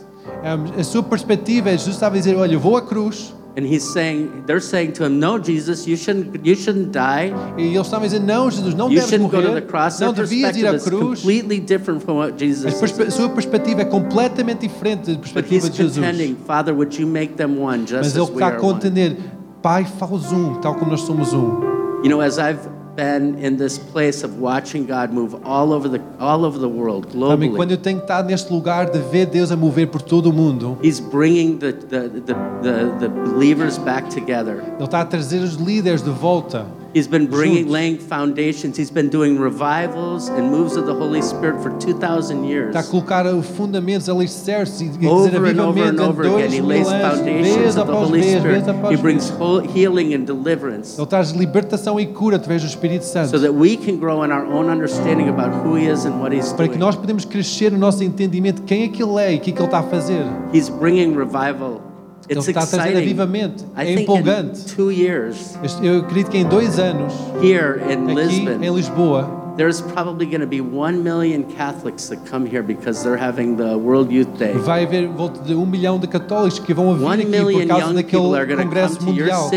[0.78, 3.84] A sua perspectiva é, Jesus estava a dizer, olha, eu vou à cruz, And he's
[3.84, 7.34] saying, they're saying to him, No, Jesus, you shouldn't, you shouldn't die.
[7.58, 9.62] e eles estavam a dizer, não, Jesus, não You deves shouldn't go to the morrer,
[9.68, 10.00] cross.
[10.00, 11.22] não devias ir à cruz.
[11.22, 13.14] completely different from what A Jesus perspe- is.
[13.16, 15.98] sua perspectiva é completamente diferente da But perspectiva he's de Jesus.
[15.98, 19.18] contending, Father, would you make them one just Mas ele está a contender,
[19.62, 21.60] Pai, fala-os um, tal como nós somos um.
[22.04, 22.60] You know, as I've
[23.00, 27.08] been in this place of watching God move all over the all over the world,
[27.08, 30.28] Também quando globally, eu tenho estado neste lugar de ver Deus a mover por todo
[30.28, 34.62] o mundo, He's bringing the the, the, the, the believers back together.
[34.76, 36.66] Ele está a trazer os líderes de volta.
[36.94, 37.72] He's been bringing, Juntos.
[37.72, 38.76] laying foundations.
[38.78, 42.76] He's been doing revivals and moves of the Holy Spirit for 2,000 years.
[42.76, 46.62] Está a colocar os fundamentos, alicerces e e Over and over and over again, He
[46.62, 48.66] lays foundations of the Holy Spirit.
[48.90, 49.32] He brings
[49.74, 53.30] healing and deliverance Ele traz libertação e cura através do Espírito Santo.
[53.30, 56.36] so that we can grow in our own understanding about who He is and what
[56.36, 56.80] He's Para que doing.
[56.80, 59.52] nós podemos crescer no nosso entendimento de quem é que Ele é e o que
[59.52, 60.26] é que Ele está a fazer.
[60.54, 61.89] He's bringing revival.
[62.30, 63.66] Ele It's está a trazer avivamento.
[63.76, 64.80] É empolgante.
[64.92, 67.12] years Eu acredito que em dois anos,
[67.42, 72.24] here in aqui em Lisbon, Lisboa, there's probably going to be one million Catholics that
[72.30, 74.54] come here because they're having the World Youth Day.
[74.54, 77.94] vai haver em volta de um milhão de católicos que vão vir aqui por causa
[77.94, 79.50] daquele congresso mundial.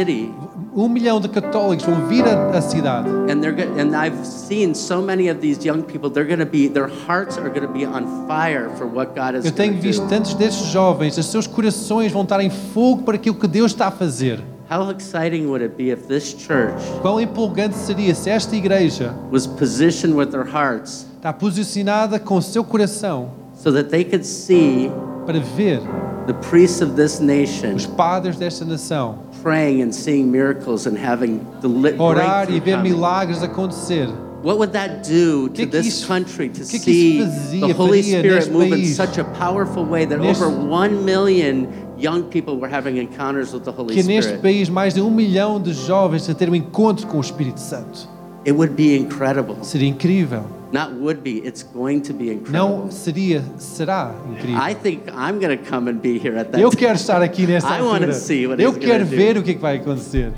[0.75, 3.07] Um milhão de católicos vão vir à, cidade.
[3.31, 6.09] And they're go- and I've seen so many of these young people.
[6.11, 9.35] They're going to be their hearts are going to be on fire for what God
[9.39, 10.09] is Eu tenho visto do.
[10.09, 13.89] tantos destes jovens, os seus corações vão estar em fogo para aquilo que Deus está
[13.89, 14.41] a fazer.
[14.70, 19.47] How exciting would it be if this church Quão empolgante seria se esta igreja was
[19.47, 24.91] positioned with their hearts está posicionada com o seu coração so that they could see
[25.27, 25.81] para ver
[26.27, 31.40] the priests of this nation os padres desta nação praying and seeing miracles and having
[31.61, 34.09] deli- orar e ver milagres acontecer?
[34.43, 37.72] What would that do Que to que this isso- country to que que see the
[37.72, 42.24] Holy Spirit neste move in such a powerful way that Neste- over one million young
[42.24, 44.43] people were having encounters with the Holy Que neste Spirit?
[44.43, 48.09] país mais de um milhão de jovens a ter um encontro com o Espírito Santo.
[48.45, 49.55] It would be incredible.
[49.62, 50.45] Seria incrível.
[50.73, 52.53] Not would be, it's going to be incredible.
[52.87, 54.57] Não seria, será incrível.
[54.57, 57.47] I think I'm going to come and be here at that Eu quero estar aqui
[57.47, 58.12] nesta I wanna altura.
[58.14, 59.11] see what Eu he's quero do.
[59.14, 60.33] ver o que é que vai acontecer.